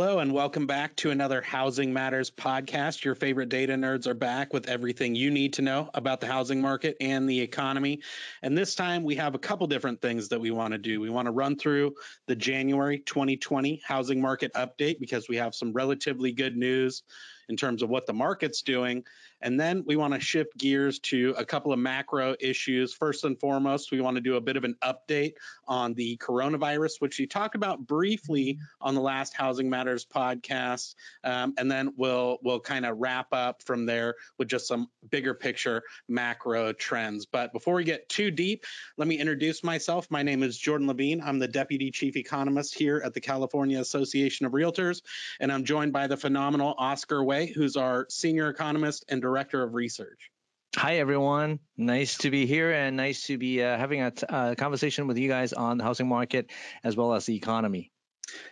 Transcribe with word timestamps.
Hello, 0.00 0.20
and 0.20 0.32
welcome 0.32 0.64
back 0.64 0.94
to 0.94 1.10
another 1.10 1.42
Housing 1.42 1.92
Matters 1.92 2.30
podcast. 2.30 3.02
Your 3.02 3.16
favorite 3.16 3.48
data 3.48 3.74
nerds 3.74 4.06
are 4.06 4.14
back 4.14 4.52
with 4.52 4.68
everything 4.68 5.16
you 5.16 5.28
need 5.28 5.54
to 5.54 5.62
know 5.62 5.90
about 5.92 6.20
the 6.20 6.28
housing 6.28 6.60
market 6.60 6.96
and 7.00 7.28
the 7.28 7.40
economy. 7.40 8.00
And 8.42 8.56
this 8.56 8.76
time 8.76 9.02
we 9.02 9.16
have 9.16 9.34
a 9.34 9.40
couple 9.40 9.66
different 9.66 10.00
things 10.00 10.28
that 10.28 10.40
we 10.40 10.52
want 10.52 10.70
to 10.70 10.78
do. 10.78 11.00
We 11.00 11.10
want 11.10 11.26
to 11.26 11.32
run 11.32 11.56
through 11.56 11.96
the 12.28 12.36
January 12.36 13.00
2020 13.00 13.82
housing 13.84 14.20
market 14.20 14.52
update 14.54 15.00
because 15.00 15.28
we 15.28 15.34
have 15.34 15.52
some 15.52 15.72
relatively 15.72 16.30
good 16.30 16.56
news 16.56 17.02
in 17.48 17.56
terms 17.56 17.82
of 17.82 17.88
what 17.88 18.06
the 18.06 18.12
market's 18.12 18.62
doing. 18.62 19.02
And 19.40 19.58
then 19.58 19.84
we 19.86 19.96
want 19.96 20.14
to 20.14 20.20
shift 20.20 20.56
gears 20.56 20.98
to 21.00 21.34
a 21.38 21.44
couple 21.44 21.72
of 21.72 21.78
macro 21.78 22.34
issues. 22.40 22.92
First 22.92 23.24
and 23.24 23.38
foremost, 23.38 23.92
we 23.92 24.00
want 24.00 24.16
to 24.16 24.20
do 24.20 24.36
a 24.36 24.40
bit 24.40 24.56
of 24.56 24.64
an 24.64 24.76
update 24.82 25.34
on 25.66 25.94
the 25.94 26.16
coronavirus, 26.16 27.00
which 27.00 27.18
we 27.18 27.26
talked 27.26 27.54
about 27.54 27.86
briefly 27.86 28.58
on 28.80 28.94
the 28.94 29.00
last 29.00 29.34
Housing 29.34 29.70
Matters 29.70 30.04
podcast. 30.04 30.94
Um, 31.22 31.54
and 31.58 31.70
then 31.70 31.94
we'll 31.96 32.38
we'll 32.42 32.60
kind 32.60 32.84
of 32.84 32.98
wrap 32.98 33.28
up 33.32 33.62
from 33.62 33.86
there 33.86 34.16
with 34.38 34.48
just 34.48 34.66
some 34.66 34.88
bigger 35.10 35.34
picture 35.34 35.82
macro 36.08 36.72
trends. 36.72 37.26
But 37.26 37.52
before 37.52 37.74
we 37.74 37.84
get 37.84 38.08
too 38.08 38.30
deep, 38.30 38.64
let 38.96 39.06
me 39.06 39.18
introduce 39.18 39.62
myself. 39.62 40.10
My 40.10 40.22
name 40.22 40.42
is 40.42 40.58
Jordan 40.58 40.86
Levine. 40.86 41.20
I'm 41.20 41.38
the 41.38 41.48
Deputy 41.48 41.90
Chief 41.90 42.16
Economist 42.16 42.74
here 42.74 43.00
at 43.04 43.14
the 43.14 43.20
California 43.20 43.80
Association 43.80 44.46
of 44.46 44.52
Realtors, 44.52 45.02
and 45.40 45.52
I'm 45.52 45.64
joined 45.64 45.92
by 45.92 46.06
the 46.06 46.16
phenomenal 46.16 46.74
Oscar 46.76 47.22
Wei, 47.22 47.46
who's 47.46 47.76
our 47.76 48.06
senior 48.08 48.48
economist 48.48 49.04
and 49.08 49.22
Director 49.28 49.62
of 49.62 49.74
Research. 49.74 50.30
Hi, 50.76 50.96
everyone. 50.96 51.58
Nice 51.76 52.16
to 52.18 52.30
be 52.30 52.46
here 52.46 52.72
and 52.72 52.96
nice 52.96 53.26
to 53.26 53.36
be 53.36 53.62
uh, 53.62 53.76
having 53.76 54.00
a, 54.00 54.10
t- 54.10 54.24
a 54.26 54.56
conversation 54.56 55.06
with 55.06 55.18
you 55.18 55.28
guys 55.28 55.52
on 55.52 55.76
the 55.76 55.84
housing 55.84 56.08
market 56.08 56.50
as 56.82 56.96
well 56.96 57.12
as 57.12 57.26
the 57.26 57.36
economy. 57.36 57.92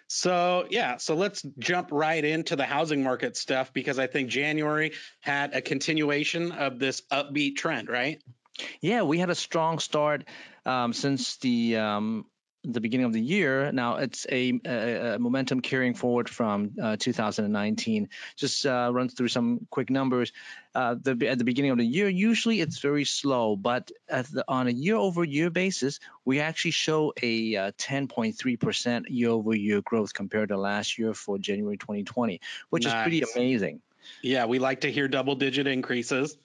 So, 0.06 0.66
yeah, 0.68 0.98
so 0.98 1.14
let's 1.14 1.40
jump 1.58 1.88
right 1.92 2.22
into 2.22 2.56
the 2.56 2.66
housing 2.66 3.02
market 3.02 3.38
stuff 3.38 3.72
because 3.72 3.98
I 3.98 4.06
think 4.06 4.28
January 4.28 4.92
had 5.20 5.54
a 5.54 5.62
continuation 5.62 6.52
of 6.52 6.78
this 6.78 7.00
upbeat 7.10 7.56
trend, 7.56 7.88
right? 7.88 8.22
Yeah, 8.82 9.04
we 9.04 9.18
had 9.18 9.30
a 9.30 9.34
strong 9.34 9.78
start 9.78 10.24
um, 10.66 10.92
since 10.92 11.38
the 11.38 11.76
um, 11.76 12.26
the 12.66 12.80
beginning 12.80 13.06
of 13.06 13.12
the 13.12 13.20
year. 13.20 13.70
Now 13.72 13.96
it's 13.96 14.26
a, 14.30 14.60
a, 14.64 15.14
a 15.14 15.18
momentum 15.18 15.60
carrying 15.60 15.94
forward 15.94 16.28
from 16.28 16.72
uh, 16.82 16.96
2019. 16.98 18.08
Just 18.36 18.66
uh, 18.66 18.90
runs 18.92 19.14
through 19.14 19.28
some 19.28 19.66
quick 19.70 19.88
numbers. 19.88 20.32
Uh, 20.74 20.96
the, 21.00 21.28
at 21.28 21.38
the 21.38 21.44
beginning 21.44 21.70
of 21.70 21.78
the 21.78 21.86
year, 21.86 22.08
usually 22.08 22.60
it's 22.60 22.80
very 22.80 23.04
slow, 23.04 23.56
but 23.56 23.90
the, 24.08 24.44
on 24.48 24.66
a 24.66 24.70
year-over-year 24.70 25.50
basis, 25.50 26.00
we 26.24 26.40
actually 26.40 26.72
show 26.72 27.12
a 27.22 27.54
10.3% 27.54 28.96
uh, 28.96 29.00
year-over-year 29.08 29.80
growth 29.82 30.12
compared 30.12 30.50
to 30.50 30.58
last 30.58 30.98
year 30.98 31.14
for 31.14 31.38
January 31.38 31.78
2020, 31.78 32.40
which 32.70 32.84
nice. 32.84 32.92
is 32.92 33.02
pretty 33.02 33.22
amazing. 33.34 33.80
Yeah, 34.22 34.46
we 34.46 34.58
like 34.58 34.82
to 34.82 34.92
hear 34.92 35.08
double-digit 35.08 35.66
increases. 35.66 36.36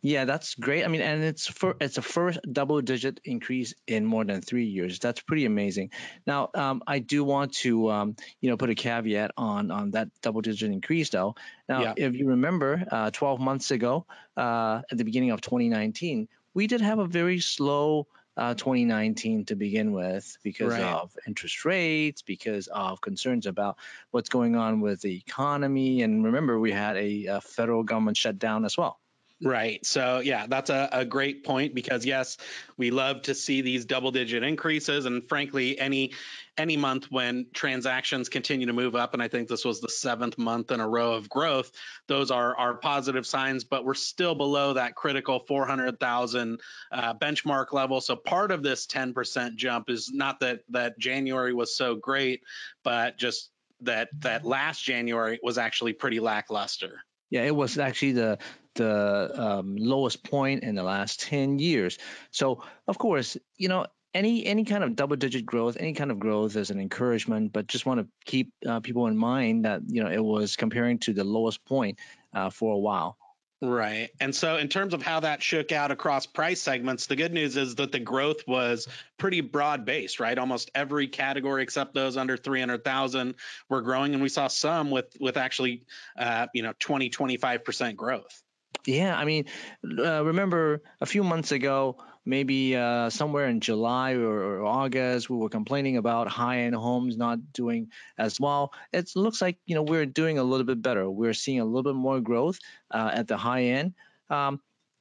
Yeah, 0.00 0.24
that's 0.24 0.54
great. 0.54 0.84
I 0.84 0.88
mean, 0.88 1.00
and 1.00 1.22
it's 1.22 1.46
for 1.46 1.76
it's 1.80 1.98
a 1.98 2.02
first 2.02 2.38
double 2.50 2.80
digit 2.80 3.20
increase 3.24 3.74
in 3.86 4.04
more 4.04 4.24
than 4.24 4.40
three 4.40 4.66
years. 4.66 4.98
That's 4.98 5.20
pretty 5.20 5.44
amazing. 5.44 5.90
Now, 6.26 6.50
um, 6.54 6.82
I 6.86 6.98
do 6.98 7.24
want 7.24 7.54
to 7.64 7.90
um, 7.90 8.16
you 8.40 8.50
know 8.50 8.56
put 8.56 8.70
a 8.70 8.74
caveat 8.74 9.32
on 9.36 9.70
on 9.70 9.92
that 9.92 10.08
double 10.22 10.40
digit 10.40 10.70
increase 10.70 11.10
though. 11.10 11.34
Now, 11.68 11.82
yeah. 11.82 11.94
if 11.96 12.14
you 12.14 12.28
remember, 12.28 12.84
uh, 12.90 13.10
12 13.10 13.40
months 13.40 13.70
ago, 13.70 14.06
uh, 14.36 14.82
at 14.90 14.98
the 14.98 15.04
beginning 15.04 15.30
of 15.30 15.40
2019, 15.40 16.28
we 16.54 16.66
did 16.66 16.80
have 16.80 16.98
a 16.98 17.06
very 17.06 17.40
slow. 17.40 18.06
Uh, 18.34 18.54
2019 18.54 19.44
to 19.44 19.54
begin 19.54 19.92
with 19.92 20.38
because 20.42 20.72
right. 20.72 20.80
of 20.82 21.14
interest 21.26 21.66
rates, 21.66 22.22
because 22.22 22.66
of 22.68 22.98
concerns 22.98 23.44
about 23.44 23.76
what's 24.10 24.30
going 24.30 24.56
on 24.56 24.80
with 24.80 25.02
the 25.02 25.14
economy. 25.14 26.00
And 26.00 26.24
remember, 26.24 26.58
we 26.58 26.72
had 26.72 26.96
a, 26.96 27.26
a 27.26 27.40
federal 27.42 27.82
government 27.82 28.16
shutdown 28.16 28.64
as 28.64 28.78
well. 28.78 28.98
Right. 29.44 29.84
So, 29.84 30.20
yeah, 30.20 30.46
that's 30.46 30.70
a, 30.70 30.88
a, 30.92 31.04
great 31.04 31.44
point 31.44 31.74
because 31.74 32.06
yes, 32.06 32.38
we 32.76 32.90
love 32.90 33.22
to 33.22 33.34
see 33.34 33.60
these 33.60 33.84
double 33.84 34.12
digit 34.12 34.44
increases 34.44 35.04
and 35.04 35.28
frankly 35.28 35.78
any 35.78 36.12
any 36.56 36.76
month 36.76 37.10
when 37.10 37.46
transactions 37.52 38.28
continue 38.28 38.66
to 38.66 38.72
move 38.72 38.94
up 38.94 39.14
and 39.14 39.22
I 39.22 39.26
think 39.26 39.48
this 39.48 39.64
was 39.64 39.80
the 39.80 39.88
7th 39.88 40.38
month 40.38 40.70
in 40.70 40.80
a 40.80 40.88
row 40.88 41.14
of 41.14 41.28
growth, 41.28 41.72
those 42.06 42.30
are 42.30 42.56
are 42.56 42.74
positive 42.74 43.26
signs, 43.26 43.64
but 43.64 43.84
we're 43.84 43.94
still 43.94 44.34
below 44.34 44.74
that 44.74 44.94
critical 44.94 45.40
400,000 45.48 46.60
uh, 46.92 47.14
benchmark 47.14 47.72
level. 47.72 48.00
So 48.00 48.14
part 48.14 48.52
of 48.52 48.62
this 48.62 48.86
10% 48.86 49.56
jump 49.56 49.90
is 49.90 50.12
not 50.12 50.38
that 50.40 50.60
that 50.68 50.98
January 50.98 51.52
was 51.52 51.76
so 51.76 51.96
great, 51.96 52.42
but 52.84 53.18
just 53.18 53.50
that 53.80 54.08
that 54.20 54.44
last 54.44 54.84
January 54.84 55.40
was 55.42 55.58
actually 55.58 55.94
pretty 55.94 56.20
lackluster. 56.20 57.02
Yeah, 57.30 57.44
it 57.44 57.56
was 57.56 57.78
actually 57.78 58.12
the 58.12 58.38
the 58.74 59.30
um, 59.34 59.76
lowest 59.76 60.24
point 60.24 60.62
in 60.62 60.74
the 60.74 60.82
last 60.82 61.20
10 61.20 61.58
years. 61.58 61.98
So, 62.30 62.62
of 62.88 62.98
course, 62.98 63.36
you 63.56 63.68
know, 63.68 63.86
any 64.14 64.44
any 64.44 64.64
kind 64.64 64.84
of 64.84 64.94
double 64.94 65.16
digit 65.16 65.46
growth, 65.46 65.76
any 65.80 65.94
kind 65.94 66.10
of 66.10 66.18
growth 66.18 66.56
is 66.56 66.70
an 66.70 66.78
encouragement, 66.78 67.52
but 67.52 67.66
just 67.66 67.86
want 67.86 68.00
to 68.00 68.06
keep 68.26 68.52
uh, 68.66 68.80
people 68.80 69.06
in 69.06 69.16
mind 69.16 69.64
that 69.64 69.80
you 69.88 70.02
know 70.02 70.10
it 70.10 70.22
was 70.22 70.56
comparing 70.56 70.98
to 70.98 71.14
the 71.14 71.24
lowest 71.24 71.64
point 71.64 71.98
uh, 72.34 72.50
for 72.50 72.74
a 72.74 72.78
while. 72.78 73.16
Right. 73.64 74.10
And 74.20 74.34
so, 74.34 74.56
in 74.56 74.66
terms 74.68 74.92
of 74.92 75.02
how 75.02 75.20
that 75.20 75.40
shook 75.40 75.70
out 75.70 75.92
across 75.92 76.26
price 76.26 76.60
segments, 76.60 77.06
the 77.06 77.14
good 77.14 77.32
news 77.32 77.56
is 77.56 77.76
that 77.76 77.92
the 77.92 78.00
growth 78.00 78.46
was 78.48 78.88
pretty 79.18 79.40
broad 79.40 79.84
based, 79.84 80.18
right? 80.18 80.36
Almost 80.36 80.72
every 80.74 81.06
category 81.06 81.62
except 81.62 81.94
those 81.94 82.16
under 82.16 82.36
300,000 82.36 83.36
were 83.68 83.82
growing. 83.82 84.14
And 84.14 84.22
we 84.22 84.30
saw 84.30 84.48
some 84.48 84.90
with, 84.90 85.16
with 85.20 85.36
actually, 85.36 85.84
uh, 86.18 86.48
you 86.52 86.64
know, 86.64 86.72
20, 86.80 87.08
25% 87.08 87.94
growth. 87.94 88.42
Yeah. 88.86 89.16
I 89.16 89.24
mean, 89.24 89.46
uh, 89.84 90.24
remember 90.24 90.82
a 91.00 91.06
few 91.06 91.22
months 91.22 91.52
ago, 91.52 91.98
maybe 92.24 92.76
uh, 92.76 93.10
somewhere 93.10 93.46
in 93.46 93.60
July 93.60 94.12
or, 94.14 94.60
or, 94.60 94.64
August, 94.64 95.28
we 95.28 95.36
were 95.36 95.48
complaining 95.48 95.96
about 95.96 96.28
high-end 96.28 96.74
homes 96.74 97.16
not 97.16 97.52
doing 97.52 97.90
as 98.18 98.38
well. 98.38 98.72
It 98.92 99.10
looks 99.16 99.40
like 99.40 99.58
you 99.66 99.74
know 99.74 99.82
we're 99.82 100.06
doing 100.06 100.38
a 100.38 100.44
little 100.44 100.66
bit 100.66 100.82
better. 100.82 101.08
We're 101.10 101.34
seeing 101.34 101.60
a 101.60 101.64
little 101.64 101.82
bit 101.82 101.94
more 101.94 102.20
growth 102.20 102.58
uh, 102.90 103.10
at 103.12 103.28
the 103.28 103.36
high 103.36 103.64
end. 103.64 103.94
Um, 104.30 104.60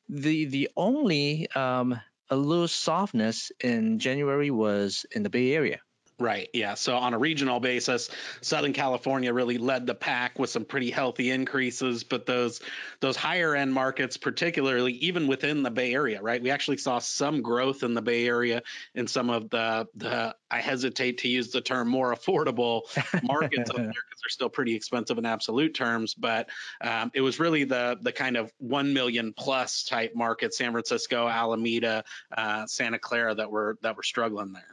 the 0.10 0.46
the 0.46 0.70
only 0.76 1.48
um, 1.56 2.00
a 2.30 2.36
little 2.36 2.68
softness 2.68 3.52
in 3.60 4.00
January 4.00 4.52
was 4.52 5.06
in 5.12 5.24
the 5.24 5.30
Bay 5.30 5.54
Area. 5.54 5.80
Right. 6.22 6.50
Yeah. 6.54 6.76
So 6.76 6.98
on 6.98 7.16
a 7.16 7.18
regional 7.18 7.60
basis, 7.60 8.12
Southern 8.42 8.74
California 8.74 9.34
really 9.34 9.58
led 9.58 9.88
the 9.88 9.96
pack 9.96 10.38
with 10.38 10.52
some 10.52 10.66
pretty 10.66 10.92
healthy 10.92 11.32
increases, 11.32 12.04
but 12.04 12.28
those 12.28 12.62
those 13.00 13.16
higher 13.16 13.56
end 13.56 13.74
markets, 13.74 14.18
particularly 14.18 14.94
even 14.94 15.26
within 15.26 15.64
the 15.64 15.72
Bay 15.72 15.96
Area, 15.96 16.22
right? 16.22 16.40
We 16.40 16.52
actually 16.52 16.78
saw 16.78 17.00
some 17.00 17.42
growth 17.42 17.82
in 17.82 17.96
the 17.96 18.04
Bay 18.04 18.28
Area 18.28 18.62
in 18.94 19.08
some 19.08 19.32
of 19.32 19.50
the 19.50 19.88
the 19.96 20.36
I 20.52 20.62
hesitate 20.62 21.18
to 21.20 21.28
use 21.28 21.50
the 21.50 21.62
term 21.62 21.88
more 21.88 22.14
affordable 22.14 22.84
markets 23.24 23.72
up 23.72 23.78
there 23.78 23.88
because 23.88 24.22
they're 24.22 24.30
still 24.30 24.50
pretty 24.50 24.76
expensive 24.76 25.18
in 25.18 25.26
absolute 25.26 25.74
terms, 25.74 26.14
but 26.14 26.50
um, 26.82 27.10
it 27.16 27.22
was 27.22 27.40
really 27.40 27.64
the 27.64 27.98
the 28.00 28.12
kind 28.12 28.38
of 28.38 28.54
one 28.60 28.94
million 28.94 29.34
plus 29.36 29.86
type 29.86 30.14
market, 30.14 30.54
San 30.54 30.72
Francisco, 30.72 31.28
Alameda, 31.28 32.04
uh, 32.38 32.68
Santa 32.68 33.00
Clara 33.00 33.34
that 33.34 33.50
were 33.50 33.80
that 33.82 33.98
were 33.98 34.04
struggling 34.04 34.54
there. 34.54 34.71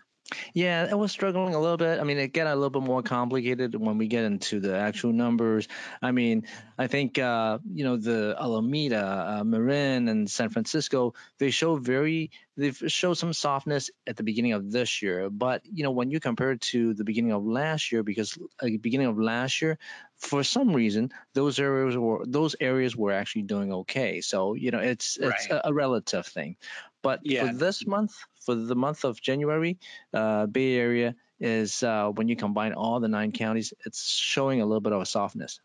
Yeah, 0.53 0.89
it 0.91 0.99
was 0.99 1.11
struggling 1.11 1.55
a 1.55 1.61
little 1.61 1.79
bit. 1.79 2.01
I 2.01 2.05
mean, 2.05 2.19
it 2.19 2.35
got 2.35 2.47
a 2.47 2.55
little 2.55 2.71
bit 2.71 2.83
more 2.83 3.03
complicated 3.03 3.75
when 3.75 3.97
we 3.97 4.09
get 4.09 4.25
into 4.25 4.61
the 4.61 4.77
actual 4.77 5.13
numbers. 5.13 5.69
I 6.03 6.13
mean, 6.13 6.45
I 6.77 6.87
think 6.87 7.19
uh, 7.19 7.59
you 7.73 7.85
know 7.85 7.97
the 7.97 8.37
Alameda, 8.39 9.39
uh, 9.39 9.45
Marin, 9.45 10.09
and 10.09 10.31
San 10.31 10.51
Francisco 10.51 11.15
they 11.39 11.51
show 11.51 11.77
very 11.77 12.31
they've 12.59 12.77
showed 12.89 13.15
some 13.15 13.33
softness 13.33 13.91
at 14.07 14.17
the 14.17 14.23
beginning 14.23 14.53
of 14.53 14.71
this 14.71 15.01
year. 15.01 15.31
But 15.31 15.63
you 15.65 15.83
know 15.83 15.93
when 15.93 16.11
you 16.11 16.21
compare 16.21 16.53
it 16.53 16.61
to 16.73 16.93
the 16.93 17.05
beginning 17.05 17.33
of 17.33 17.45
last 17.47 17.91
year, 17.91 18.03
because 18.03 18.37
at 18.61 18.67
the 18.67 18.77
beginning 18.77 19.07
of 19.07 19.19
last 19.19 19.63
year, 19.63 19.79
for 20.19 20.43
some 20.43 20.75
reason 20.75 21.11
those 21.33 21.59
areas 21.59 21.97
were 21.97 22.25
those 22.27 22.55
areas 22.61 22.97
were 22.97 23.13
actually 23.13 23.43
doing 23.43 23.73
okay. 23.73 24.21
So 24.21 24.55
you 24.55 24.73
know 24.73 24.81
it's 24.81 25.17
it's 25.17 25.51
right. 25.51 25.51
a, 25.51 25.69
a 25.69 25.73
relative 25.73 26.27
thing. 26.27 26.57
But 27.03 27.21
yeah. 27.23 27.47
for 27.47 27.55
this 27.55 27.87
month, 27.87 28.15
for 28.41 28.55
the 28.55 28.75
month 28.75 29.05
of 29.05 29.21
January, 29.21 29.79
uh, 30.13 30.47
Bay 30.47 30.75
Area 30.75 31.15
is 31.41 31.83
uh, 31.83 32.11
when 32.11 32.29
you 32.29 32.37
combine 32.37 32.73
all 32.73 33.01
the 33.01 33.09
nine 33.09 33.33
counties, 33.33 33.73
it's 33.87 34.09
showing 34.09 34.61
a 34.61 34.67
little 34.67 34.81
bit 34.81 34.93
of 34.93 35.01
a 35.01 35.07
softness. 35.07 35.61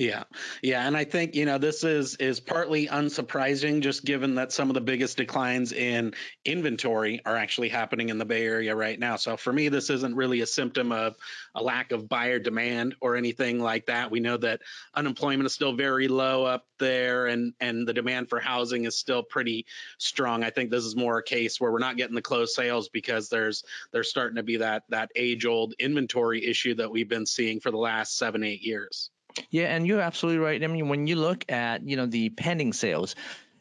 Yeah. 0.00 0.22
Yeah, 0.62 0.86
and 0.86 0.96
I 0.96 1.04
think, 1.04 1.34
you 1.34 1.44
know, 1.44 1.58
this 1.58 1.84
is 1.84 2.14
is 2.14 2.40
partly 2.40 2.86
unsurprising 2.86 3.82
just 3.82 4.02
given 4.02 4.36
that 4.36 4.50
some 4.50 4.70
of 4.70 4.74
the 4.74 4.80
biggest 4.80 5.18
declines 5.18 5.72
in 5.72 6.14
inventory 6.46 7.20
are 7.26 7.36
actually 7.36 7.68
happening 7.68 8.08
in 8.08 8.16
the 8.16 8.24
Bay 8.24 8.46
Area 8.46 8.74
right 8.74 8.98
now. 8.98 9.16
So 9.16 9.36
for 9.36 9.52
me 9.52 9.68
this 9.68 9.90
isn't 9.90 10.16
really 10.16 10.40
a 10.40 10.46
symptom 10.46 10.90
of 10.90 11.16
a 11.54 11.62
lack 11.62 11.92
of 11.92 12.08
buyer 12.08 12.38
demand 12.38 12.94
or 13.02 13.14
anything 13.14 13.60
like 13.60 13.84
that. 13.86 14.10
We 14.10 14.20
know 14.20 14.38
that 14.38 14.62
unemployment 14.94 15.44
is 15.44 15.52
still 15.52 15.74
very 15.74 16.08
low 16.08 16.46
up 16.46 16.64
there 16.78 17.26
and 17.26 17.52
and 17.60 17.86
the 17.86 17.92
demand 17.92 18.30
for 18.30 18.40
housing 18.40 18.86
is 18.86 18.96
still 18.96 19.22
pretty 19.22 19.66
strong. 19.98 20.42
I 20.42 20.48
think 20.48 20.70
this 20.70 20.84
is 20.84 20.96
more 20.96 21.18
a 21.18 21.22
case 21.22 21.60
where 21.60 21.70
we're 21.70 21.78
not 21.78 21.98
getting 21.98 22.14
the 22.14 22.22
closed 22.22 22.54
sales 22.54 22.88
because 22.88 23.28
there's 23.28 23.64
there's 23.92 24.08
starting 24.08 24.36
to 24.36 24.42
be 24.42 24.56
that 24.56 24.84
that 24.88 25.10
age-old 25.14 25.74
inventory 25.78 26.46
issue 26.46 26.74
that 26.76 26.90
we've 26.90 27.06
been 27.06 27.26
seeing 27.26 27.60
for 27.60 27.70
the 27.70 27.76
last 27.76 28.16
7 28.16 28.42
8 28.42 28.62
years. 28.62 29.10
Yeah, 29.50 29.74
and 29.74 29.86
you're 29.86 30.00
absolutely 30.00 30.38
right. 30.38 30.62
I 30.62 30.66
mean, 30.66 30.88
when 30.88 31.06
you 31.06 31.16
look 31.16 31.50
at 31.50 31.86
you 31.86 31.96
know 31.96 32.06
the 32.06 32.30
pending 32.30 32.72
sales, 32.72 33.14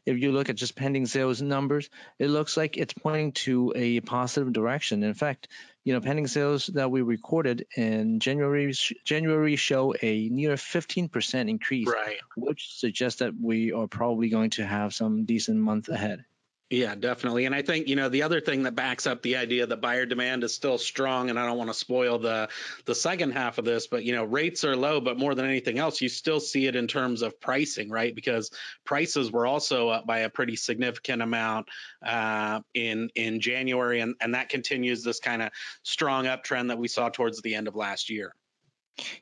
if 0.05 0.17
you 0.17 0.31
look 0.31 0.49
at 0.49 0.55
just 0.55 0.75
pending 0.75 1.05
sales 1.05 1.41
numbers, 1.41 1.89
it 2.17 2.29
looks 2.29 2.57
like 2.57 2.77
it's 2.77 2.93
pointing 2.93 3.31
to 3.31 3.73
a 3.75 3.99
positive 4.01 4.51
direction. 4.53 5.03
In 5.03 5.13
fact, 5.13 5.47
you 5.83 5.93
know, 5.93 6.01
pending 6.01 6.27
sales 6.27 6.67
that 6.67 6.91
we 6.91 7.01
recorded 7.01 7.67
in 7.75 8.19
January 8.19 8.73
January 9.05 9.55
show 9.55 9.93
a 10.01 10.29
near 10.29 10.55
15% 10.55 11.49
increase, 11.49 11.87
right. 11.87 12.17
which 12.35 12.79
suggests 12.79 13.19
that 13.19 13.33
we 13.39 13.71
are 13.71 13.87
probably 13.87 14.29
going 14.29 14.51
to 14.51 14.65
have 14.65 14.93
some 14.93 15.25
decent 15.25 15.57
month 15.57 15.89
ahead. 15.89 16.25
Yeah, 16.69 16.93
definitely. 16.93 17.45
And 17.45 17.55
I 17.55 17.63
think, 17.63 17.87
you 17.87 17.95
know, 17.95 18.09
the 18.09 18.21
other 18.21 18.39
thing 18.39 18.63
that 18.63 18.75
backs 18.75 19.07
up 19.07 19.23
the 19.23 19.37
idea 19.37 19.65
that 19.65 19.81
buyer 19.81 20.05
demand 20.05 20.43
is 20.43 20.53
still 20.53 20.77
strong, 20.77 21.31
and 21.31 21.39
I 21.39 21.47
don't 21.47 21.57
want 21.57 21.71
to 21.71 21.73
spoil 21.73 22.19
the 22.19 22.49
the 22.85 22.93
second 22.93 23.31
half 23.31 23.57
of 23.57 23.65
this, 23.65 23.87
but 23.87 24.03
you 24.03 24.13
know, 24.13 24.23
rates 24.23 24.63
are 24.63 24.75
low, 24.75 25.01
but 25.01 25.17
more 25.17 25.33
than 25.33 25.45
anything 25.45 25.79
else, 25.79 25.99
you 25.99 26.09
still 26.09 26.39
see 26.39 26.67
it 26.67 26.75
in 26.75 26.87
terms 26.87 27.23
of 27.23 27.41
pricing, 27.41 27.89
right? 27.89 28.13
Because 28.13 28.51
prices 28.85 29.31
were 29.31 29.47
also 29.47 29.89
up 29.89 30.05
by 30.05 30.19
a 30.19 30.29
pretty 30.29 30.55
significant 30.55 31.23
amount 31.23 31.69
uh, 32.05 32.61
in 32.75 33.09
in 33.15 33.39
January, 33.41 34.01
and, 34.01 34.13
and 34.21 34.35
that 34.35 34.49
continues 34.49 35.03
this 35.03 35.19
kind 35.19 35.41
of 35.41 35.49
strong 35.81 36.25
uptrend 36.25 36.67
that 36.67 36.77
we 36.77 36.87
saw 36.87 37.09
towards 37.09 37.41
the 37.41 37.55
end 37.55 37.67
of 37.67 37.75
last 37.75 38.11
year. 38.11 38.35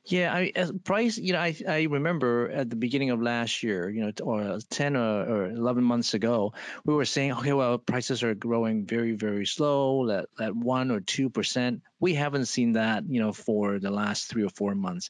Yeah, 0.05 0.33
I 0.33 0.51
as 0.55 0.71
price. 0.71 1.17
You 1.17 1.33
know, 1.33 1.39
I 1.39 1.55
I 1.67 1.83
remember 1.83 2.49
at 2.49 2.69
the 2.69 2.75
beginning 2.75 3.09
of 3.09 3.21
last 3.21 3.63
year, 3.63 3.89
you 3.89 4.01
know, 4.01 4.11
or 4.23 4.41
uh, 4.41 4.59
ten 4.69 4.95
or, 4.95 5.23
or 5.23 5.45
eleven 5.49 5.83
months 5.83 6.13
ago, 6.13 6.53
we 6.85 6.93
were 6.93 7.05
saying, 7.05 7.33
okay, 7.33 7.53
well, 7.53 7.77
prices 7.77 8.23
are 8.23 8.35
growing 8.35 8.85
very 8.85 9.13
very 9.13 9.45
slow, 9.45 10.09
at 10.09 10.29
at 10.39 10.55
one 10.55 10.91
or 10.91 10.99
two 10.99 11.29
percent. 11.29 11.81
We 11.99 12.13
haven't 12.13 12.45
seen 12.45 12.73
that, 12.73 13.03
you 13.09 13.19
know, 13.19 13.33
for 13.33 13.79
the 13.79 13.91
last 13.91 14.27
three 14.27 14.43
or 14.43 14.49
four 14.49 14.75
months. 14.75 15.09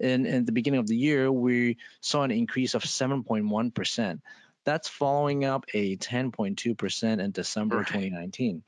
And 0.00 0.26
at 0.26 0.46
the 0.46 0.52
beginning 0.52 0.80
of 0.80 0.86
the 0.86 0.96
year, 0.96 1.30
we 1.30 1.78
saw 2.00 2.22
an 2.22 2.30
increase 2.30 2.74
of 2.74 2.84
seven 2.84 3.24
point 3.24 3.46
one 3.48 3.70
percent. 3.70 4.22
That's 4.64 4.88
following 4.88 5.44
up 5.44 5.64
a 5.74 5.96
ten 5.96 6.30
point 6.30 6.58
two 6.58 6.74
percent 6.74 7.20
in 7.20 7.30
December 7.32 7.78
right. 7.78 7.86
2019. 7.86 8.62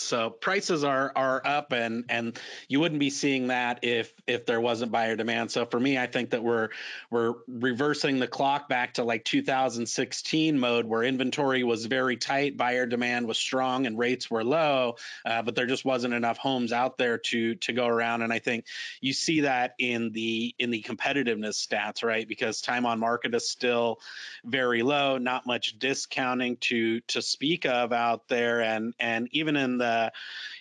So 0.00 0.30
prices 0.30 0.84
are 0.84 1.12
are 1.16 1.42
up 1.44 1.72
and 1.72 2.04
and 2.08 2.38
you 2.68 2.80
wouldn't 2.80 3.00
be 3.00 3.10
seeing 3.10 3.48
that 3.48 3.80
if 3.82 4.12
if 4.26 4.46
there 4.46 4.60
wasn't 4.60 4.92
buyer 4.92 5.16
demand. 5.16 5.50
So 5.50 5.66
for 5.66 5.80
me, 5.80 5.98
I 5.98 6.06
think 6.06 6.30
that 6.30 6.42
we're 6.42 6.68
we're 7.10 7.34
reversing 7.46 8.18
the 8.18 8.28
clock 8.28 8.68
back 8.68 8.94
to 8.94 9.04
like 9.04 9.24
2016 9.24 10.58
mode 10.58 10.86
where 10.86 11.02
inventory 11.02 11.64
was 11.64 11.86
very 11.86 12.16
tight, 12.16 12.56
buyer 12.56 12.86
demand 12.86 13.26
was 13.26 13.38
strong, 13.38 13.86
and 13.86 13.98
rates 13.98 14.30
were 14.30 14.44
low, 14.44 14.96
uh, 15.26 15.42
but 15.42 15.54
there 15.54 15.66
just 15.66 15.84
wasn't 15.84 16.14
enough 16.14 16.38
homes 16.38 16.72
out 16.72 16.98
there 16.98 17.18
to 17.18 17.54
to 17.56 17.72
go 17.72 17.86
around. 17.86 18.22
And 18.22 18.32
I 18.32 18.38
think 18.38 18.66
you 19.00 19.12
see 19.12 19.40
that 19.40 19.74
in 19.78 20.12
the 20.12 20.54
in 20.58 20.70
the 20.70 20.82
competitiveness 20.82 21.66
stats, 21.66 22.04
right? 22.04 22.28
Because 22.28 22.60
time 22.60 22.86
on 22.86 22.98
market 22.98 23.34
is 23.34 23.48
still 23.48 24.00
very 24.44 24.82
low, 24.82 25.18
not 25.18 25.46
much 25.46 25.78
discounting 25.78 26.56
to 26.58 27.00
to 27.00 27.22
speak 27.22 27.66
of 27.66 27.92
out 27.92 28.28
there, 28.28 28.62
and 28.62 28.94
and 29.00 29.28
even 29.32 29.56
in 29.56 29.78
the 29.78 29.87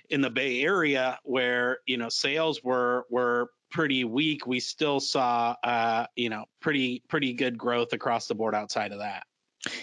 in 0.09 0.21
the 0.21 0.29
Bay 0.29 0.61
Area 0.61 1.19
where 1.23 1.79
you 1.85 1.97
know 1.97 2.09
sales 2.09 2.63
were 2.63 3.05
were 3.09 3.51
pretty 3.69 4.03
weak, 4.03 4.47
we 4.47 4.59
still 4.59 4.99
saw 4.99 5.55
uh, 5.63 6.05
you 6.15 6.29
know 6.29 6.45
pretty 6.61 7.03
pretty 7.07 7.33
good 7.33 7.57
growth 7.57 7.93
across 7.93 8.27
the 8.27 8.35
board 8.35 8.55
outside 8.55 8.91
of 8.91 8.99
that. 8.99 9.23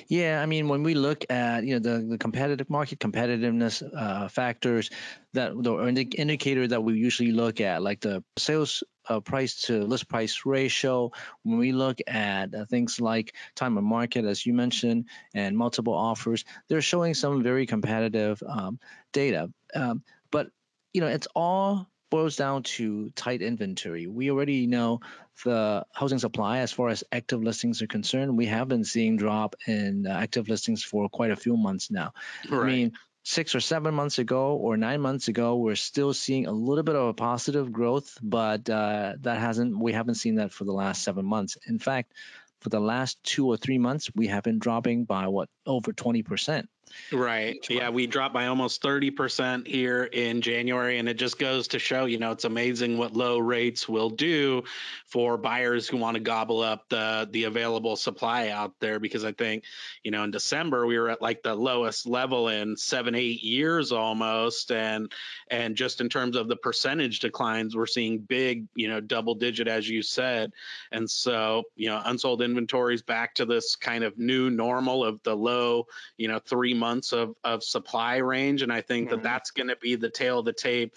Yeah, 0.06 0.40
I 0.40 0.46
mean, 0.46 0.68
when 0.68 0.82
we 0.82 0.94
look 0.94 1.24
at 1.30 1.64
you 1.64 1.74
know 1.74 1.78
the, 1.80 2.06
the 2.06 2.18
competitive 2.18 2.70
market 2.70 3.00
competitiveness 3.00 3.82
uh, 3.94 4.28
factors 4.28 4.90
that 5.32 5.52
the 5.54 6.08
indicator 6.16 6.66
that 6.68 6.82
we 6.82 6.94
usually 6.94 7.32
look 7.32 7.60
at, 7.60 7.82
like 7.82 8.00
the 8.00 8.22
sales 8.38 8.84
uh, 9.08 9.20
price 9.20 9.62
to 9.62 9.84
list 9.84 10.08
price 10.08 10.46
ratio, 10.46 11.10
when 11.42 11.58
we 11.58 11.72
look 11.72 11.98
at 12.06 12.54
uh, 12.54 12.64
things 12.66 13.00
like 13.00 13.34
time 13.54 13.76
of 13.76 13.84
market, 13.84 14.24
as 14.24 14.46
you 14.46 14.54
mentioned, 14.54 15.06
and 15.34 15.56
multiple 15.56 15.94
offers, 15.94 16.44
they're 16.68 16.80
showing 16.80 17.14
some 17.14 17.42
very 17.42 17.66
competitive 17.66 18.42
um, 18.46 18.78
data. 19.12 19.50
Um, 19.74 20.02
but 20.30 20.48
you 20.92 21.00
know, 21.00 21.08
it's 21.08 21.28
all 21.34 21.88
boils 22.14 22.36
down 22.36 22.62
to 22.62 23.10
tight 23.16 23.42
inventory. 23.42 24.06
We 24.06 24.30
already 24.30 24.68
know 24.68 25.00
the 25.44 25.84
housing 25.92 26.20
supply 26.20 26.58
as 26.58 26.70
far 26.70 26.88
as 26.90 27.02
active 27.10 27.42
listings 27.42 27.82
are 27.82 27.88
concerned. 27.88 28.38
We 28.38 28.46
have 28.46 28.68
been 28.68 28.84
seeing 28.84 29.16
drop 29.16 29.56
in 29.66 30.06
uh, 30.06 30.10
active 30.10 30.48
listings 30.48 30.84
for 30.84 31.08
quite 31.08 31.32
a 31.32 31.36
few 31.44 31.56
months 31.56 31.90
now. 31.90 32.12
Right. 32.48 32.62
I 32.62 32.66
mean, 32.66 32.92
six 33.24 33.56
or 33.56 33.60
seven 33.60 33.94
months 33.94 34.20
ago 34.20 34.54
or 34.54 34.76
nine 34.76 35.00
months 35.00 35.26
ago, 35.26 35.56
we're 35.56 35.74
still 35.74 36.14
seeing 36.14 36.46
a 36.46 36.52
little 36.52 36.84
bit 36.84 36.94
of 36.94 37.08
a 37.08 37.14
positive 37.14 37.72
growth, 37.72 38.16
but 38.22 38.70
uh, 38.70 39.14
that 39.22 39.40
hasn't 39.40 39.76
we 39.76 39.92
haven't 39.92 40.14
seen 40.14 40.36
that 40.36 40.52
for 40.52 40.62
the 40.62 40.72
last 40.84 41.02
seven 41.02 41.24
months. 41.24 41.58
In 41.66 41.80
fact, 41.80 42.12
for 42.60 42.68
the 42.68 42.80
last 42.80 43.18
two 43.24 43.48
or 43.48 43.56
three 43.56 43.78
months, 43.78 44.08
we 44.14 44.28
have 44.28 44.44
been 44.44 44.60
dropping 44.60 45.04
by 45.04 45.26
what 45.26 45.48
over 45.66 45.92
20%. 45.92 46.68
Right. 47.12 47.58
Yeah, 47.68 47.90
we 47.90 48.06
dropped 48.06 48.34
by 48.34 48.46
almost 48.46 48.82
30% 48.82 49.66
here 49.66 50.04
in 50.04 50.40
January. 50.40 50.98
And 50.98 51.08
it 51.08 51.14
just 51.14 51.38
goes 51.38 51.68
to 51.68 51.78
show, 51.78 52.06
you 52.06 52.18
know, 52.18 52.32
it's 52.32 52.44
amazing 52.44 52.98
what 52.98 53.14
low 53.14 53.38
rates 53.38 53.88
will 53.88 54.10
do 54.10 54.64
for 55.06 55.36
buyers 55.36 55.86
who 55.86 55.96
want 55.96 56.16
to 56.16 56.20
gobble 56.20 56.60
up 56.60 56.88
the 56.88 57.28
the 57.30 57.44
available 57.44 57.96
supply 57.96 58.48
out 58.48 58.74
there. 58.80 58.98
Because 58.98 59.24
I 59.24 59.32
think, 59.32 59.64
you 60.02 60.10
know, 60.10 60.24
in 60.24 60.30
December 60.30 60.86
we 60.86 60.98
were 60.98 61.10
at 61.10 61.22
like 61.22 61.42
the 61.42 61.54
lowest 61.54 62.06
level 62.06 62.48
in 62.48 62.76
seven, 62.76 63.14
eight 63.14 63.42
years 63.42 63.92
almost. 63.92 64.72
And 64.72 65.12
and 65.48 65.76
just 65.76 66.00
in 66.00 66.08
terms 66.08 66.36
of 66.36 66.48
the 66.48 66.56
percentage 66.56 67.20
declines, 67.20 67.76
we're 67.76 67.86
seeing 67.86 68.18
big, 68.18 68.66
you 68.74 68.88
know, 68.88 69.00
double 69.00 69.34
digit, 69.34 69.68
as 69.68 69.88
you 69.88 70.02
said. 70.02 70.52
And 70.90 71.08
so, 71.08 71.64
you 71.76 71.88
know, 71.88 72.00
unsold 72.04 72.42
inventories 72.42 73.02
back 73.02 73.34
to 73.36 73.44
this 73.44 73.76
kind 73.76 74.04
of 74.04 74.18
new 74.18 74.50
normal 74.50 75.04
of 75.04 75.22
the 75.22 75.36
low, 75.36 75.86
you 76.16 76.28
know, 76.28 76.38
three 76.38 76.73
months 76.74 77.12
of, 77.12 77.34
of 77.44 77.62
supply 77.62 78.16
range. 78.16 78.62
And 78.62 78.72
I 78.72 78.80
think 78.80 79.08
mm-hmm. 79.08 79.16
that 79.16 79.22
that's 79.22 79.50
going 79.50 79.68
to 79.68 79.76
be 79.76 79.96
the 79.96 80.10
tale 80.10 80.40
of 80.40 80.44
the 80.44 80.52
tape 80.52 80.94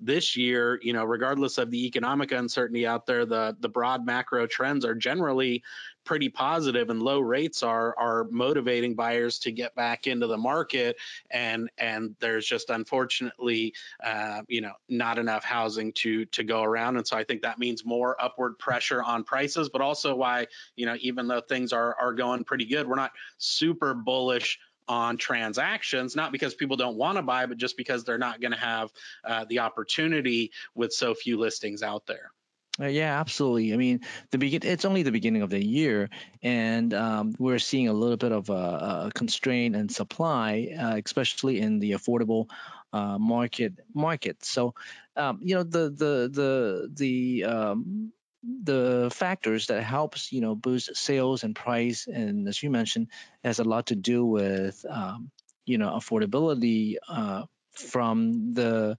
this 0.00 0.36
year, 0.36 0.80
you 0.82 0.92
know, 0.92 1.04
regardless 1.04 1.58
of 1.58 1.70
the 1.70 1.86
economic 1.86 2.32
uncertainty 2.32 2.86
out 2.86 3.06
there, 3.06 3.26
the 3.26 3.56
the 3.60 3.68
broad 3.68 4.04
macro 4.04 4.46
trends 4.46 4.84
are 4.84 4.94
generally 4.94 5.62
pretty 6.04 6.30
positive, 6.30 6.88
and 6.88 7.02
low 7.02 7.20
rates 7.20 7.62
are 7.62 7.94
are 7.98 8.26
motivating 8.30 8.94
buyers 8.94 9.38
to 9.40 9.52
get 9.52 9.74
back 9.74 10.06
into 10.06 10.26
the 10.26 10.38
market. 10.38 10.96
And 11.30 11.70
and 11.76 12.16
there's 12.18 12.46
just 12.46 12.70
unfortunately, 12.70 13.74
uh, 14.02 14.42
you 14.48 14.62
know, 14.62 14.72
not 14.88 15.18
enough 15.18 15.44
housing 15.44 15.92
to 15.94 16.24
to 16.26 16.44
go 16.44 16.62
around, 16.62 16.96
and 16.96 17.06
so 17.06 17.16
I 17.16 17.24
think 17.24 17.42
that 17.42 17.58
means 17.58 17.84
more 17.84 18.16
upward 18.22 18.58
pressure 18.58 19.02
on 19.02 19.24
prices, 19.24 19.68
but 19.68 19.82
also 19.82 20.14
why 20.14 20.46
you 20.76 20.86
know 20.86 20.96
even 21.00 21.28
though 21.28 21.42
things 21.42 21.72
are 21.72 21.94
are 22.00 22.14
going 22.14 22.44
pretty 22.44 22.64
good, 22.64 22.88
we're 22.88 22.96
not 22.96 23.12
super 23.38 23.92
bullish 23.92 24.58
on 24.90 25.16
transactions, 25.16 26.16
not 26.16 26.32
because 26.32 26.52
people 26.52 26.76
don't 26.76 26.96
want 26.96 27.16
to 27.16 27.22
buy, 27.22 27.46
but 27.46 27.56
just 27.56 27.76
because 27.76 28.02
they're 28.02 28.18
not 28.18 28.40
going 28.40 28.50
to 28.50 28.58
have 28.58 28.90
uh, 29.24 29.44
the 29.48 29.60
opportunity 29.60 30.50
with 30.74 30.92
so 30.92 31.14
few 31.14 31.38
listings 31.38 31.84
out 31.84 32.06
there. 32.06 32.32
Uh, 32.80 32.86
yeah, 32.86 33.20
absolutely. 33.20 33.72
I 33.72 33.76
mean, 33.76 34.00
the 34.32 34.38
begin 34.38 34.62
it's 34.64 34.84
only 34.84 35.04
the 35.04 35.12
beginning 35.12 35.42
of 35.42 35.50
the 35.50 35.64
year, 35.64 36.08
and 36.42 36.92
um, 36.92 37.36
we're 37.38 37.60
seeing 37.60 37.86
a 37.86 37.92
little 37.92 38.16
bit 38.16 38.32
of 38.32 38.50
a, 38.50 39.06
a 39.06 39.10
constraint 39.14 39.76
in 39.76 39.88
supply, 39.88 40.74
uh, 40.76 41.00
especially 41.04 41.60
in 41.60 41.78
the 41.78 41.92
affordable 41.92 42.50
uh, 42.92 43.16
market 43.16 43.74
market. 43.94 44.44
So, 44.44 44.74
um, 45.14 45.38
you 45.40 45.54
know, 45.54 45.62
the 45.62 45.90
the 45.90 46.30
the 46.32 46.90
the 46.92 47.44
um, 47.44 48.12
the 48.42 49.10
factors 49.12 49.66
that 49.66 49.82
helps 49.82 50.32
you 50.32 50.40
know 50.40 50.54
boost 50.54 50.96
sales 50.96 51.44
and 51.44 51.54
price 51.54 52.06
and 52.06 52.48
as 52.48 52.62
you 52.62 52.70
mentioned 52.70 53.08
has 53.44 53.58
a 53.58 53.64
lot 53.64 53.86
to 53.86 53.94
do 53.94 54.24
with 54.24 54.84
um, 54.88 55.30
you 55.66 55.78
know 55.78 55.90
affordability 55.90 56.96
uh, 57.08 57.44
from 57.72 58.54
the 58.54 58.96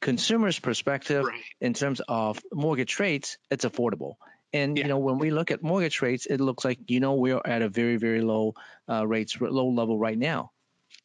consumer's 0.00 0.58
perspective 0.60 1.24
right. 1.24 1.42
in 1.60 1.74
terms 1.74 2.00
of 2.06 2.40
mortgage 2.52 3.00
rates 3.00 3.38
it's 3.50 3.64
affordable 3.64 4.14
and 4.52 4.76
yeah. 4.76 4.84
you 4.84 4.88
know 4.88 4.98
when 4.98 5.18
we 5.18 5.30
look 5.30 5.50
at 5.50 5.62
mortgage 5.62 6.00
rates 6.00 6.26
it 6.26 6.40
looks 6.40 6.64
like 6.64 6.78
you 6.86 7.00
know 7.00 7.14
we're 7.14 7.40
at 7.44 7.62
a 7.62 7.68
very 7.68 7.96
very 7.96 8.20
low 8.20 8.54
uh, 8.88 9.04
rates 9.04 9.36
low 9.40 9.70
level 9.70 9.98
right 9.98 10.18
now 10.18 10.52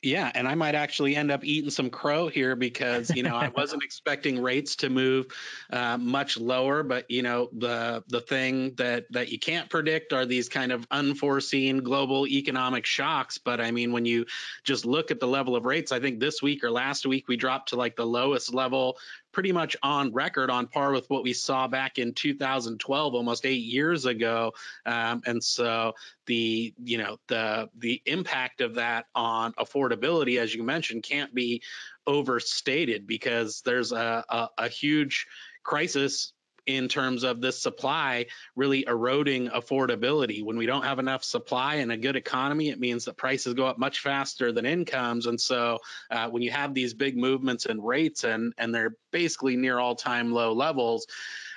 Yeah, 0.03 0.29
and 0.36 0.50
I 0.50 0.55
might 0.55 0.75
actually 0.75 1.15
end 1.15 1.31
up 1.31 1.45
eating 1.45 1.69
some 1.69 1.89
crow 1.89 2.27
here 2.27 2.57
because 2.57 3.10
you 3.15 3.24
know 3.24 3.38
I 3.38 3.48
wasn't 3.55 3.83
expecting 3.83 4.41
rates 4.41 4.75
to 4.77 4.89
move 4.89 5.27
uh, 5.72 5.98
much 5.98 6.38
lower, 6.38 6.83
but 6.83 7.10
you 7.10 7.24
know 7.24 7.50
the 7.53 8.03
the 8.10 8.19
thing 8.19 8.75
that 8.75 9.05
that 9.12 9.31
you 9.31 9.39
can't 9.39 9.69
predict 9.69 10.12
are 10.12 10.25
these 10.25 10.50
kind 10.50 10.74
of 10.74 10.86
unforeseen 10.91 11.77
global 11.77 12.27
economic 12.27 12.86
shocks. 12.86 13.38
But 13.38 13.62
I 13.62 13.72
mean, 13.72 13.93
when 13.93 14.03
you 14.03 14.25
just 14.65 14.86
look 14.86 15.10
at 15.10 15.22
the 15.22 15.27
level 15.27 15.55
of 15.55 15.63
rates, 15.63 15.93
I 15.93 16.01
think 16.01 16.19
this 16.19 16.41
week 16.41 16.65
or 16.65 16.72
last 16.72 17.05
week 17.05 17.29
we 17.29 17.38
dropped 17.38 17.69
to 17.69 17.77
like 17.77 17.95
the 17.95 18.05
lowest 18.05 18.53
level 18.53 18.98
pretty 19.34 19.52
much 19.52 19.75
on 19.84 20.13
record, 20.13 20.50
on 20.50 20.68
par 20.68 20.94
with 20.94 21.10
what 21.10 21.24
we 21.24 21.34
saw 21.34 21.68
back 21.68 21.98
in 21.98 22.13
2012, 22.13 23.13
almost 23.13 23.46
eight 23.46 23.63
years 23.63 24.06
ago. 24.06 24.54
Um, 24.86 25.22
and 25.25 25.44
so 25.44 25.94
the 26.28 26.74
you 26.82 26.98
know 26.98 27.18
the 27.28 27.70
the 27.80 28.02
impact 28.06 28.62
of 28.62 28.75
that 28.75 29.08
on 29.13 29.52
affordability, 29.54 30.40
as 30.40 30.56
you 30.56 30.63
mentioned, 30.63 31.04
can't 31.04 31.34
be 31.34 31.62
overstated 32.08 33.08
because 33.08 33.62
there's 33.66 33.92
a, 33.92 34.24
a, 34.30 34.50
a 34.60 34.68
huge 34.68 35.25
crisis 35.63 36.33
in 36.65 36.88
terms 36.88 37.24
of 37.24 37.41
this 37.41 37.62
supply 37.62 38.25
really 38.55 38.86
eroding 38.88 39.50
affordability. 39.50 40.43
When 40.43 40.58
we 40.58 40.65
don't 40.65 40.84
have 40.84 41.00
enough 41.00 41.24
supply 41.24 41.75
and 41.75 41.91
a 41.91 41.98
good 41.98 42.15
economy, 42.15 42.70
it 42.70 42.79
means 42.79 43.05
that 43.05 43.17
prices 43.17 43.53
go 43.53 43.65
up 43.65 43.77
much 43.77 44.00
faster 44.00 44.51
than 44.51 44.65
incomes. 44.65 45.25
And 45.25 45.39
so 45.39 45.79
uh, 46.10 46.29
when 46.29 46.41
you 46.41 46.51
have 46.51 46.74
these 46.74 46.93
big 46.93 47.17
movements 47.17 47.65
in 47.65 47.82
rates 47.82 48.24
and 48.24 48.53
and 48.58 48.74
they're 48.74 48.96
basically 49.12 49.55
near 49.55 49.79
all 49.79 49.96
time 49.96 50.32
low 50.32 50.53
levels, 50.53 51.08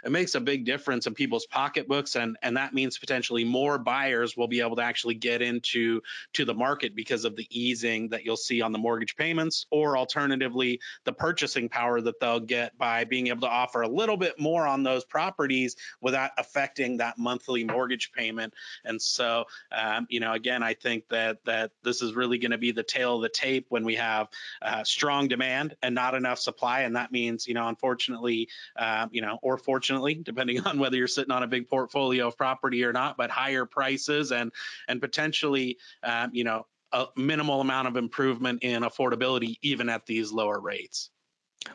it 0.06 0.12
makes 0.12 0.36
a 0.36 0.40
big 0.40 0.64
difference 0.64 1.08
in 1.08 1.14
people's 1.14 1.46
pocketbooks 1.46 2.14
and 2.14 2.36
and 2.42 2.56
that 2.56 2.72
means 2.72 2.96
potentially 2.96 3.44
more 3.44 3.76
buyers 3.76 4.36
will 4.36 4.46
be 4.46 4.60
able 4.60 4.76
to 4.76 4.82
actually 4.82 5.14
get 5.14 5.42
into 5.42 6.00
to 6.32 6.44
the 6.44 6.54
market 6.54 6.94
because 6.94 7.24
of 7.24 7.34
the 7.34 7.46
easing 7.50 8.08
that 8.08 8.24
you'll 8.24 8.36
see 8.36 8.62
on 8.62 8.70
the 8.70 8.78
mortgage 8.78 9.16
payments 9.16 9.66
or 9.72 9.98
alternatively 9.98 10.78
the 11.04 11.12
purchasing 11.12 11.68
power 11.68 12.00
that 12.00 12.20
they'll 12.20 12.38
get 12.38 12.78
by 12.78 13.02
being 13.02 13.26
able 13.26 13.40
to 13.40 13.48
offer 13.48 13.82
a 13.82 13.88
little 13.88 14.16
bit 14.16 14.38
more 14.38 14.64
on 14.64 14.84
those 14.84 15.04
properties 15.04 15.74
without 16.00 16.30
affecting 16.38 16.98
that 16.98 17.18
monthly 17.18 17.64
mortgage 17.64 18.12
payment. 18.12 18.54
And 18.84 19.02
so 19.02 19.46
um, 19.72 20.06
you 20.08 20.20
know 20.20 20.32
again 20.32 20.62
i 20.62 20.72
think 20.72 21.08
that 21.08 21.38
that 21.44 21.72
this 21.82 22.00
is 22.00 22.14
really 22.14 22.38
going 22.38 22.52
to 22.52 22.58
be 22.58 22.70
the 22.70 22.82
tale 22.84 23.16
of 23.16 23.22
the 23.22 23.28
tape 23.28 23.66
when 23.70 23.84
we 23.84 23.96
have 23.96 24.28
uh, 24.62 24.84
strong 24.84 25.26
demand 25.26 25.74
and 25.82 25.94
not 25.94 26.14
enough 26.14 26.38
supply 26.38 26.82
and 26.82 26.94
that 26.94 27.10
means 27.10 27.48
you 27.48 27.54
know 27.54 27.66
unfortunately 27.66 28.48
uh, 28.76 29.08
you 29.10 29.20
know 29.20 29.38
or 29.42 29.58
fortunately 29.58 29.95
unfortunately, 29.96 30.22
depending 30.22 30.60
on 30.66 30.78
whether 30.78 30.96
you're 30.96 31.06
sitting 31.06 31.32
on 31.32 31.42
a 31.42 31.46
big 31.46 31.68
portfolio 31.68 32.28
of 32.28 32.36
property 32.36 32.84
or 32.84 32.92
not, 32.92 33.16
but 33.16 33.30
higher 33.30 33.64
prices 33.64 34.32
and 34.32 34.52
and 34.88 35.00
potentially, 35.00 35.78
um, 36.02 36.30
you 36.32 36.44
know, 36.44 36.66
a 36.92 37.06
minimal 37.16 37.60
amount 37.60 37.88
of 37.88 37.96
improvement 37.96 38.62
in 38.62 38.82
affordability 38.82 39.56
even 39.62 39.88
at 39.88 40.06
these 40.06 40.32
lower 40.32 40.60
rates. 40.60 41.10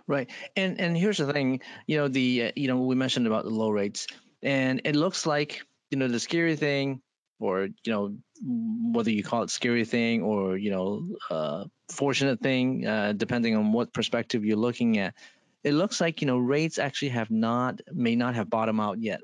Right, 0.08 0.30
and 0.56 0.80
and 0.80 0.96
here's 0.96 1.18
the 1.18 1.32
thing, 1.32 1.62
you 1.86 1.98
know, 1.98 2.08
the 2.08 2.46
uh, 2.46 2.52
you 2.56 2.68
know 2.68 2.78
we 2.78 2.96
mentioned 2.96 3.28
about 3.28 3.44
the 3.44 3.50
low 3.50 3.70
rates, 3.70 4.08
and 4.42 4.82
it 4.86 4.96
looks 4.96 5.26
like 5.26 5.64
you 5.90 5.98
know 5.98 6.08
the 6.08 6.20
scary 6.20 6.56
thing, 6.56 7.02
or 7.40 7.66
you 7.84 7.92
know 7.92 8.16
whether 8.44 9.12
you 9.12 9.22
call 9.22 9.44
it 9.44 9.50
scary 9.50 9.86
thing 9.86 10.24
or 10.24 10.58
you 10.58 10.72
know 10.72 11.08
uh, 11.30 11.66
fortunate 11.90 12.40
thing, 12.40 12.88
uh, 12.88 13.12
depending 13.12 13.58
on 13.58 13.74
what 13.74 13.92
perspective 13.92 14.46
you're 14.46 14.56
looking 14.56 14.98
at 14.98 15.14
it 15.64 15.74
looks 15.74 16.02
like 16.02 16.22
you 16.22 16.28
know 16.28 16.38
rates 16.38 16.80
actually 16.80 17.10
have 17.10 17.32
not 17.32 17.82
may 17.92 18.16
not 18.16 18.36
have 18.36 18.50
bottomed 18.50 18.80
out 18.80 19.02
yet. 19.02 19.22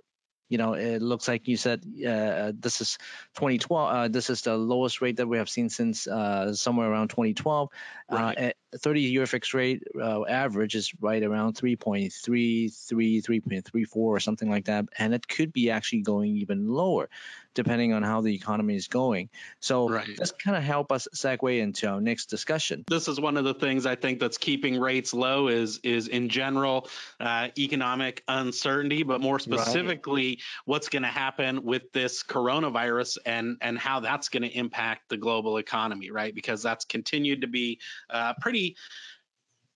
You 0.49 0.57
know, 0.57 0.73
it 0.75 1.01
looks 1.01 1.27
like 1.27 1.47
you 1.47 1.57
said 1.57 1.83
uh, 2.07 2.53
this 2.57 2.79
is 2.79 2.97
2012. 3.35 3.91
Uh, 3.91 4.07
this 4.07 4.29
is 4.29 4.41
the 4.43 4.55
lowest 4.55 5.01
rate 5.01 5.17
that 5.17 5.27
we 5.27 5.37
have 5.37 5.49
seen 5.49 5.67
since 5.69 6.07
uh, 6.07 6.53
somewhere 6.53 6.89
around 6.89 7.09
2012. 7.09 7.69
Right. 8.09 8.37
Uh, 8.37 8.51
30 8.75 9.01
year 9.01 9.25
fixed 9.25 9.53
rate 9.53 9.83
uh, 9.99 10.25
average 10.25 10.75
is 10.75 10.91
right 10.99 11.23
around 11.23 11.55
3.33, 11.55 12.69
3.34 12.69 13.87
or 13.95 14.19
something 14.19 14.49
like 14.49 14.65
that. 14.65 14.85
And 14.97 15.13
it 15.13 15.27
could 15.27 15.53
be 15.53 15.69
actually 15.69 16.01
going 16.01 16.37
even 16.37 16.67
lower 16.67 17.09
depending 17.57 17.91
on 17.91 18.03
how 18.03 18.21
the 18.21 18.35
economy 18.35 18.75
is 18.75 18.87
going. 18.87 19.29
So 19.61 19.89
right. 19.89 20.07
that's 20.15 20.31
kind 20.31 20.55
of 20.55 20.61
help 20.61 20.91
us 20.91 21.07
segue 21.15 21.59
into 21.59 21.87
our 21.87 21.99
next 21.99 22.27
discussion. 22.27 22.83
This 22.87 23.07
is 23.07 23.19
one 23.19 23.35
of 23.35 23.45
the 23.45 23.55
things 23.55 23.87
I 23.87 23.95
think 23.95 24.19
that's 24.19 24.37
keeping 24.37 24.79
rates 24.79 25.11
low 25.11 25.47
is, 25.47 25.79
is 25.81 26.07
in 26.07 26.29
general 26.29 26.87
uh, 27.19 27.47
economic 27.57 28.23
uncertainty, 28.27 29.01
but 29.01 29.21
more 29.21 29.39
specifically, 29.39 30.27
right. 30.27 30.41
what's 30.65 30.87
going 30.87 31.01
to 31.01 31.09
happen 31.09 31.63
with 31.63 31.91
this 31.93 32.21
coronavirus 32.21 33.17
and, 33.25 33.57
and 33.59 33.79
how 33.79 34.01
that's 34.01 34.29
going 34.29 34.43
to 34.43 34.55
impact 34.55 35.09
the 35.09 35.17
global 35.17 35.57
economy, 35.57 36.11
right? 36.11 36.35
Because 36.35 36.61
that's 36.61 36.85
continued 36.85 37.41
to 37.41 37.47
be 37.47 37.79
uh, 38.11 38.35
pretty 38.39 38.66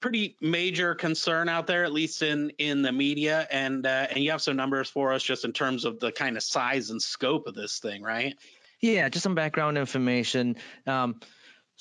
pretty 0.02 0.36
major 0.42 0.96
concern 0.96 1.48
out 1.48 1.68
there, 1.68 1.84
at 1.86 1.94
least 1.94 2.22
in 2.22 2.50
in 2.58 2.82
the 2.82 2.92
media. 2.92 3.48
And 3.52 3.86
uh, 3.86 4.08
and 4.10 4.24
you 4.24 4.32
have 4.32 4.42
some 4.42 4.56
numbers 4.56 4.90
for 4.90 5.14
us 5.14 5.24
just 5.24 5.46
in 5.46 5.54
terms 5.54 5.86
of 5.86 6.00
the 6.00 6.12
kind 6.12 6.36
of 6.36 6.44
size 6.44 6.90
and 6.90 7.02
scope 7.02 7.48
of 7.48 7.54
this 7.54 7.80
thing, 7.80 8.02
right? 8.02 8.36
Yeah, 8.82 9.08
just 9.10 9.24
some 9.24 9.36
background 9.36 9.78
information. 9.78 10.58
Um, 10.88 11.20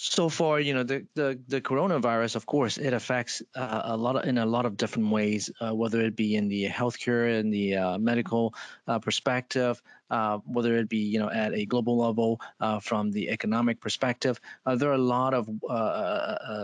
so 0.03 0.31
far, 0.31 0.59
you 0.61 0.73
know, 0.73 0.83
the, 0.83 1.07
the, 1.15 1.39
the 1.49 1.61
coronavirus, 1.61 2.35
of 2.35 2.47
course, 2.47 2.79
it 2.79 2.95
affects 2.95 3.43
uh, 3.55 3.83
a 3.85 3.97
lot 3.99 4.17
of, 4.17 4.25
in 4.25 4.39
a 4.39 4.47
lot 4.47 4.65
of 4.65 4.79
different 4.79 5.11
ways, 5.11 5.51
uh, 5.61 5.75
whether 5.75 6.01
it 6.01 6.17
be 6.17 6.37
in 6.37 6.49
the 6.49 6.67
healthcare, 6.71 7.39
in 7.39 7.51
the 7.51 7.77
uh, 7.77 7.99
medical 7.99 8.55
uh, 8.89 8.99
perspective, 8.99 9.83
uh, 10.09 10.39
whether 10.47 10.79
it 10.79 10.89
be, 10.89 10.97
you 10.97 11.19
know, 11.19 11.29
at 11.29 11.53
a 11.53 11.67
global 11.67 11.99
level 11.99 12.41
uh, 12.61 12.81
from 12.81 13.11
the 13.11 13.29
economic 13.29 13.79
perspective. 13.79 14.41
there 14.65 14.89
are 14.89 14.95
a 14.95 14.99
lot 14.99 15.35
of 15.35 15.51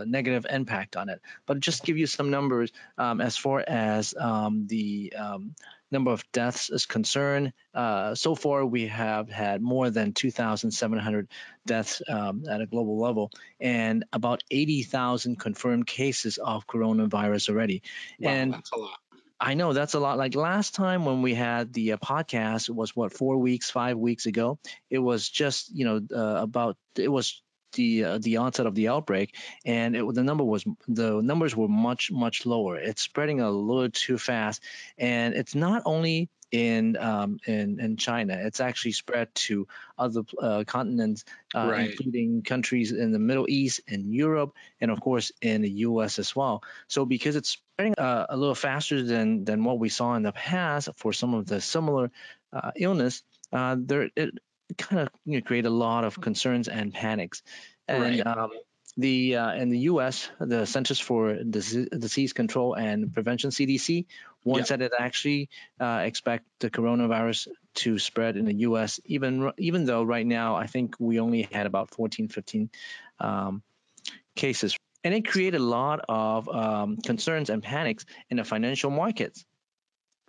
negative 0.07 0.47
impact 0.49 0.95
on 0.95 1.07
it. 1.07 1.21
But 1.45 1.59
just 1.59 1.83
give 1.83 1.95
you 1.95 2.07
some 2.07 2.31
numbers 2.31 2.71
um, 2.97 3.21
as 3.21 3.37
far 3.37 3.63
as 3.67 4.15
um, 4.19 4.65
the 4.65 5.13
um, 5.15 5.53
number 5.91 6.11
of 6.11 6.23
deaths 6.31 6.69
is 6.69 6.85
concerned, 6.85 7.53
uh, 7.73 8.15
so 8.15 8.35
far 8.35 8.65
we 8.65 8.87
have 8.87 9.29
had 9.29 9.61
more 9.61 9.89
than 9.89 10.13
2,700 10.13 11.27
deaths 11.65 12.01
um, 12.09 12.43
at 12.49 12.61
a 12.61 12.65
global 12.65 12.99
level 12.99 13.31
and 13.59 14.05
about 14.13 14.43
80,000 14.51 15.39
confirmed 15.39 15.87
cases 15.87 16.37
of 16.37 16.67
coronavirus 16.67 17.49
already. 17.49 17.83
Wow, 18.19 18.31
and 18.31 18.53
that's 18.53 18.71
a 18.71 18.77
lot. 18.77 18.99
I 19.39 19.53
know 19.53 19.73
that's 19.73 19.93
a 19.93 19.99
lot. 19.99 20.17
Like 20.17 20.35
last 20.35 20.73
time 20.73 21.05
when 21.05 21.21
we 21.21 21.35
had 21.35 21.71
the 21.71 21.93
uh, 21.93 21.97
podcast, 21.97 22.69
it 22.69 22.75
was 22.75 22.95
what 22.95 23.13
four 23.13 23.37
weeks, 23.37 23.69
five 23.69 23.97
weeks 23.97 24.25
ago. 24.25 24.57
It 24.89 24.99
was 24.99 25.29
just 25.29 25.69
you 25.75 25.85
know 25.85 26.01
uh, 26.11 26.41
about 26.41 26.77
it 26.97 27.09
was 27.09 27.41
the 27.73 28.03
uh, 28.03 28.17
the 28.19 28.37
onset 28.37 28.65
of 28.65 28.75
the 28.75 28.89
outbreak, 28.89 29.35
and 29.65 29.95
it, 29.95 30.13
the 30.13 30.23
number 30.23 30.43
was 30.43 30.65
the 30.87 31.21
numbers 31.21 31.55
were 31.55 31.67
much 31.67 32.11
much 32.11 32.45
lower. 32.45 32.77
It's 32.77 33.01
spreading 33.01 33.41
a 33.41 33.49
little 33.49 33.89
too 33.89 34.17
fast, 34.17 34.63
and 34.97 35.33
it's 35.33 35.55
not 35.55 35.83
only 35.85 36.29
in 36.51 36.95
um, 36.97 37.39
in 37.45 37.79
in 37.79 37.97
China. 37.97 38.37
It's 38.39 38.59
actually 38.59 38.93
spread 38.93 39.33
to 39.35 39.67
other 39.97 40.23
uh, 40.41 40.63
continents, 40.65 41.25
uh, 41.53 41.67
right. 41.69 41.89
including 41.89 42.41
countries 42.43 42.91
in 42.91 43.11
the 43.11 43.19
Middle 43.19 43.45
East 43.49 43.81
and 43.87 44.13
Europe, 44.13 44.53
and 44.79 44.91
of 44.91 45.01
course 45.01 45.31
in 45.41 45.61
the 45.61 45.69
U.S. 45.69 46.19
as 46.19 46.35
well. 46.35 46.63
So 46.87 47.05
because 47.05 47.35
it's 47.35 47.49
spreading 47.49 47.95
uh, 47.97 48.27
a 48.29 48.37
little 48.37 48.55
faster 48.55 49.03
than 49.03 49.43
than 49.43 49.63
what 49.63 49.79
we 49.79 49.89
saw 49.89 50.15
in 50.15 50.23
the 50.23 50.31
past 50.31 50.89
for 50.95 51.13
some 51.13 51.33
of 51.33 51.47
the 51.47 51.59
similar 51.59 52.11
uh, 52.53 52.71
illness, 52.75 53.23
uh, 53.51 53.75
there 53.77 54.09
it 54.15 54.39
kind 54.77 55.01
of 55.01 55.09
you 55.25 55.37
know, 55.37 55.41
create 55.41 55.65
a 55.65 55.71
lot 55.71 56.03
of 56.03 56.19
concerns 56.19 56.67
and 56.67 56.93
panics. 56.93 57.43
And 57.87 58.03
right. 58.03 58.27
um, 58.27 58.51
the 58.97 59.35
uh, 59.35 59.53
in 59.53 59.69
the 59.69 59.79
U.S., 59.91 60.29
the 60.39 60.65
Centers 60.65 60.99
for 60.99 61.35
Disease 61.35 62.33
Control 62.33 62.73
and 62.73 63.13
Prevention 63.13 63.51
(CDC) 63.51 64.05
once 64.43 64.69
yep. 64.69 64.79
that 64.79 64.85
it 64.85 64.91
actually 64.99 65.49
uh, 65.79 66.01
expect 66.03 66.45
the 66.59 66.69
coronavirus 66.69 67.47
to 67.75 67.99
spread 67.99 68.37
in 68.37 68.45
the 68.45 68.55
U.S. 68.55 68.99
Even 69.05 69.51
even 69.57 69.85
though 69.85 70.03
right 70.03 70.25
now 70.25 70.55
I 70.55 70.67
think 70.67 70.95
we 70.99 71.19
only 71.19 71.43
had 71.43 71.67
about 71.67 71.91
14, 71.91 72.27
15 72.27 72.69
um, 73.19 73.61
cases, 74.35 74.75
and 75.03 75.13
it 75.13 75.27
created 75.27 75.61
a 75.61 75.63
lot 75.63 76.03
of 76.09 76.49
um, 76.49 76.97
concerns 76.97 77.49
and 77.49 77.61
panics 77.61 78.05
in 78.29 78.37
the 78.37 78.43
financial 78.43 78.89
markets. 78.89 79.45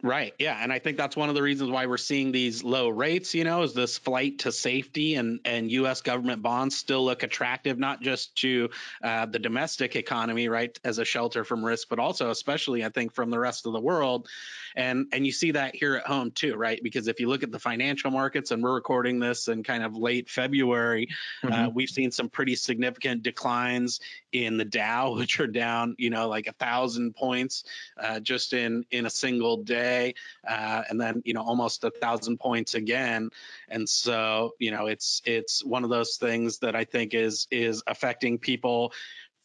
Right. 0.01 0.33
Yeah. 0.39 0.57
And 0.63 0.73
I 0.73 0.79
think 0.79 0.97
that's 0.97 1.17
one 1.17 1.29
of 1.29 1.35
the 1.35 1.43
reasons 1.43 1.71
why 1.71 1.87
we're 1.87 1.97
seeing 1.97 2.31
these 2.31 2.63
low 2.63 2.89
rates, 2.89 3.35
you 3.35 3.43
know, 3.43 3.63
is 3.63 3.75
this 3.75 3.99
flight 3.99 4.39
to 4.41 4.53
safety 4.53 5.17
and, 5.17 5.41
and 5.45 5.73
US 5.73 6.03
government 6.03 6.41
bonds 6.41 6.77
still 6.77 7.05
look 7.05 7.25
attractive, 7.25 7.81
not 7.81 8.01
just 8.01 8.37
to 8.37 8.71
uh, 9.03 9.27
the 9.27 9.41
domestic 9.41 9.97
economy, 9.97 10.47
right, 10.47 10.79
as 10.85 10.99
a 10.99 11.05
shelter 11.05 11.43
from 11.43 11.65
risk, 11.65 11.89
but 11.89 11.99
also, 11.99 12.31
especially, 12.31 12.85
I 12.85 12.91
think, 12.91 13.13
from 13.13 13.31
the 13.31 13.41
rest 13.41 13.67
of 13.67 13.73
the 13.73 13.81
world. 13.81 14.29
And, 14.77 15.07
and 15.13 15.27
you 15.27 15.33
see 15.33 15.53
that 15.53 15.75
here 15.75 15.97
at 15.97 16.07
home 16.07 16.31
too, 16.31 16.55
right? 16.55 16.81
Because 16.81 17.09
if 17.09 17.19
you 17.19 17.27
look 17.27 17.43
at 17.43 17.51
the 17.51 17.59
financial 17.59 18.13
markets, 18.13 18.53
and 18.53 18.63
we're 18.63 18.75
recording 18.75 19.19
this 19.19 19.49
in 19.49 19.65
kind 19.65 19.83
of 19.83 19.97
late 19.97 20.31
February, 20.31 21.09
uh, 21.43 21.47
mm-hmm. 21.49 21.55
uh, 21.55 21.69
we've 21.71 21.91
seen 21.91 22.13
some 22.13 22.29
pretty 22.29 22.55
significant 22.55 23.25
declines 23.25 23.99
in 24.31 24.59
the 24.59 24.65
Dow, 24.65 25.15
which 25.17 25.41
are 25.41 25.49
down, 25.49 25.97
you 25.99 26.11
know, 26.11 26.29
like 26.29 26.47
a 26.47 26.53
thousand 26.53 27.17
points 27.17 27.65
uh, 28.01 28.21
just 28.21 28.53
in 28.53 28.85
in 28.93 29.05
a 29.05 29.11
single 29.11 29.57
day 29.57 29.88
day, 29.89 30.15
uh, 30.47 30.83
and 30.89 31.01
then 31.01 31.23
you 31.25 31.35
know 31.35 31.43
almost 31.43 31.85
a 31.85 31.91
thousand 31.91 32.39
points 32.39 32.75
again. 32.75 33.31
And 33.69 33.89
so 33.89 34.53
you 34.59 34.71
know 34.71 34.87
it's 34.87 35.23
it's 35.25 35.65
one 35.65 35.85
of 35.85 35.91
those 35.91 36.17
things 36.17 36.59
that 36.59 36.75
I 36.77 36.85
think 36.85 37.15
is 37.15 37.47
is 37.51 37.83
affecting 37.87 38.39
people 38.39 38.93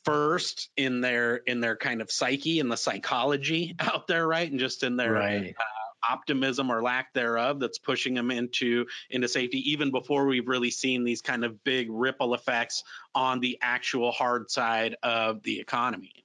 first 0.06 0.70
in 0.76 1.02
their 1.02 1.38
in 1.38 1.62
their 1.62 1.76
kind 1.76 2.02
of 2.02 2.12
psyche 2.12 2.60
and 2.60 2.72
the 2.72 2.78
psychology 2.78 3.76
out 3.80 4.08
there, 4.08 4.28
right, 4.28 4.50
and 4.50 4.60
just 4.60 4.84
in 4.84 4.98
their 4.98 5.14
right. 5.14 5.56
uh, 5.58 6.12
optimism 6.12 6.70
or 6.70 6.82
lack 6.84 7.14
thereof 7.14 7.60
that's 7.60 7.78
pushing 7.78 8.14
them 8.14 8.30
into 8.30 8.86
into 9.10 9.28
safety 9.28 9.72
even 9.72 9.90
before 9.90 10.26
we've 10.26 10.50
really 10.50 10.70
seen 10.70 11.06
these 11.06 11.22
kind 11.22 11.46
of 11.46 11.64
big 11.64 11.88
ripple 11.90 12.34
effects 12.34 12.84
on 13.16 13.40
the 13.40 13.58
actual 13.62 14.12
hard 14.12 14.52
side 14.52 14.98
of 15.02 15.42
the 15.44 15.60
economy. 15.60 16.23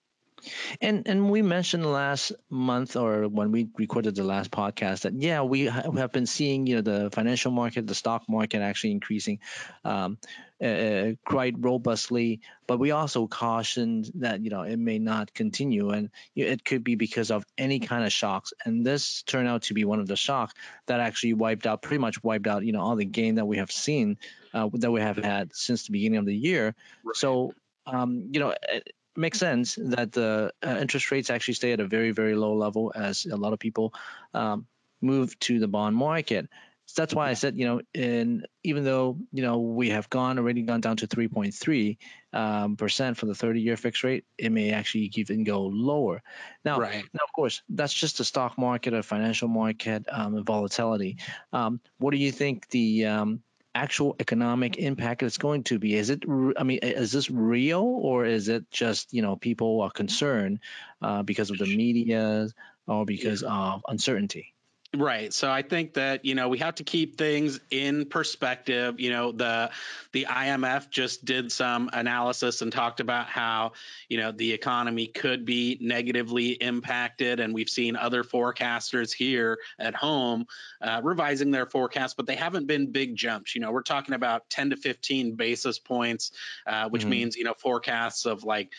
And 0.80 1.06
and 1.06 1.30
we 1.30 1.42
mentioned 1.42 1.84
last 1.84 2.32
month 2.50 2.96
or 2.96 3.28
when 3.28 3.52
we 3.52 3.68
recorded 3.76 4.14
the 4.14 4.24
last 4.24 4.50
podcast 4.50 5.02
that 5.02 5.14
yeah 5.14 5.42
we 5.42 5.66
have 5.66 6.12
been 6.12 6.26
seeing 6.26 6.66
you 6.66 6.76
know 6.76 6.82
the 6.82 7.10
financial 7.10 7.50
market 7.50 7.86
the 7.86 7.94
stock 7.94 8.28
market 8.28 8.60
actually 8.60 8.92
increasing 8.92 9.40
um, 9.84 10.18
uh, 10.62 11.12
quite 11.24 11.54
robustly, 11.58 12.40
but 12.66 12.78
we 12.78 12.90
also 12.90 13.26
cautioned 13.26 14.10
that 14.16 14.42
you 14.42 14.50
know 14.50 14.62
it 14.62 14.76
may 14.76 14.98
not 14.98 15.32
continue 15.32 15.90
and 15.90 16.10
it 16.34 16.64
could 16.64 16.82
be 16.82 16.96
because 16.96 17.30
of 17.30 17.44
any 17.56 17.78
kind 17.78 18.04
of 18.04 18.12
shocks. 18.12 18.52
And 18.64 18.84
this 18.84 19.22
turned 19.22 19.48
out 19.48 19.62
to 19.64 19.74
be 19.74 19.84
one 19.84 20.00
of 20.00 20.08
the 20.08 20.16
shocks 20.16 20.54
that 20.86 21.00
actually 21.00 21.34
wiped 21.34 21.66
out 21.66 21.82
pretty 21.82 22.00
much 22.00 22.22
wiped 22.24 22.46
out 22.46 22.64
you 22.64 22.72
know 22.72 22.80
all 22.80 22.96
the 22.96 23.04
gain 23.04 23.36
that 23.36 23.46
we 23.46 23.58
have 23.58 23.70
seen 23.70 24.18
uh, 24.52 24.68
that 24.74 24.90
we 24.90 25.00
have 25.00 25.16
had 25.16 25.54
since 25.54 25.86
the 25.86 25.92
beginning 25.92 26.18
of 26.18 26.26
the 26.26 26.36
year. 26.36 26.74
Right. 27.04 27.16
So 27.16 27.54
um, 27.86 28.30
you 28.32 28.40
know 28.40 28.54
makes 29.18 29.38
sense 29.38 29.78
that 29.80 30.12
the 30.12 30.52
uh, 30.64 30.76
interest 30.80 31.10
rates 31.10 31.30
actually 31.30 31.54
stay 31.54 31.72
at 31.72 31.80
a 31.80 31.86
very 31.86 32.12
very 32.12 32.34
low 32.34 32.54
level 32.54 32.92
as 32.94 33.26
a 33.26 33.36
lot 33.36 33.52
of 33.52 33.58
people 33.58 33.92
um, 34.34 34.66
move 35.00 35.38
to 35.40 35.58
the 35.58 35.68
bond 35.68 35.96
market. 35.96 36.48
So 36.86 37.02
that's 37.02 37.14
why 37.14 37.28
I 37.28 37.34
said, 37.34 37.58
you 37.58 37.66
know, 37.66 37.82
in 37.92 38.46
even 38.64 38.82
though 38.82 39.18
you 39.30 39.42
know 39.42 39.58
we 39.58 39.90
have 39.90 40.08
gone 40.08 40.38
already 40.38 40.62
gone 40.62 40.80
down 40.80 40.96
to 40.96 41.06
3.3 41.06 41.98
um, 42.32 42.76
percent 42.76 43.18
for 43.18 43.26
the 43.26 43.34
30-year 43.34 43.76
fixed 43.76 44.02
rate, 44.04 44.24
it 44.38 44.50
may 44.50 44.70
actually 44.70 45.10
even 45.14 45.44
go 45.44 45.66
lower. 45.66 46.22
Now, 46.64 46.78
right. 46.78 47.04
now 47.12 47.20
of 47.22 47.32
course, 47.34 47.60
that's 47.68 47.92
just 47.92 48.16
the 48.16 48.24
stock 48.24 48.56
market 48.56 48.94
or 48.94 49.02
financial 49.02 49.48
market 49.48 50.06
um, 50.10 50.42
volatility. 50.42 51.18
Um, 51.52 51.82
what 51.98 52.12
do 52.12 52.16
you 52.16 52.32
think 52.32 52.70
the 52.70 53.04
um, 53.04 53.42
actual 53.78 54.16
economic 54.18 54.76
impact 54.76 55.22
it's 55.22 55.38
going 55.38 55.62
to 55.64 55.78
be? 55.78 55.94
Is 55.94 56.10
it, 56.10 56.24
I 56.56 56.64
mean, 56.64 56.80
is 56.82 57.12
this 57.12 57.30
real 57.30 57.82
or 57.82 58.26
is 58.26 58.48
it 58.48 58.70
just, 58.70 59.12
you 59.12 59.22
know, 59.22 59.36
people 59.36 59.80
are 59.82 59.90
concerned 59.90 60.60
uh, 61.00 61.22
because 61.22 61.50
of 61.50 61.58
the 61.58 61.76
media 61.76 62.48
or 62.86 63.06
because 63.06 63.42
of 63.42 63.84
uncertainty? 63.86 64.54
Right. 64.96 65.34
So 65.34 65.50
I 65.50 65.60
think 65.60 65.94
that, 65.94 66.24
you 66.24 66.34
know, 66.34 66.48
we 66.48 66.58
have 66.58 66.76
to 66.76 66.84
keep 66.84 67.18
things 67.18 67.60
in 67.70 68.06
perspective. 68.06 68.98
You 68.98 69.10
know, 69.10 69.32
the 69.32 69.70
the 70.12 70.26
IMF 70.30 70.88
just 70.88 71.26
did 71.26 71.52
some 71.52 71.90
analysis 71.92 72.62
and 72.62 72.72
talked 72.72 73.00
about 73.00 73.26
how, 73.26 73.72
you 74.08 74.16
know, 74.16 74.32
the 74.32 74.54
economy 74.54 75.06
could 75.06 75.44
be 75.44 75.76
negatively 75.82 76.52
impacted. 76.52 77.38
And 77.38 77.52
we've 77.52 77.68
seen 77.68 77.96
other 77.96 78.24
forecasters 78.24 79.12
here 79.12 79.58
at 79.78 79.94
home 79.94 80.46
uh, 80.80 81.02
revising 81.04 81.50
their 81.50 81.66
forecast, 81.66 82.16
but 82.16 82.26
they 82.26 82.36
haven't 82.36 82.66
been 82.66 82.90
big 82.90 83.14
jumps. 83.14 83.54
You 83.54 83.60
know, 83.60 83.72
we're 83.72 83.82
talking 83.82 84.14
about 84.14 84.48
10 84.48 84.70
to 84.70 84.76
15 84.76 85.34
basis 85.34 85.78
points, 85.78 86.32
uh, 86.66 86.88
which 86.88 87.02
mm-hmm. 87.02 87.10
means, 87.10 87.36
you 87.36 87.44
know, 87.44 87.54
forecasts 87.58 88.24
of 88.24 88.42
like 88.42 88.72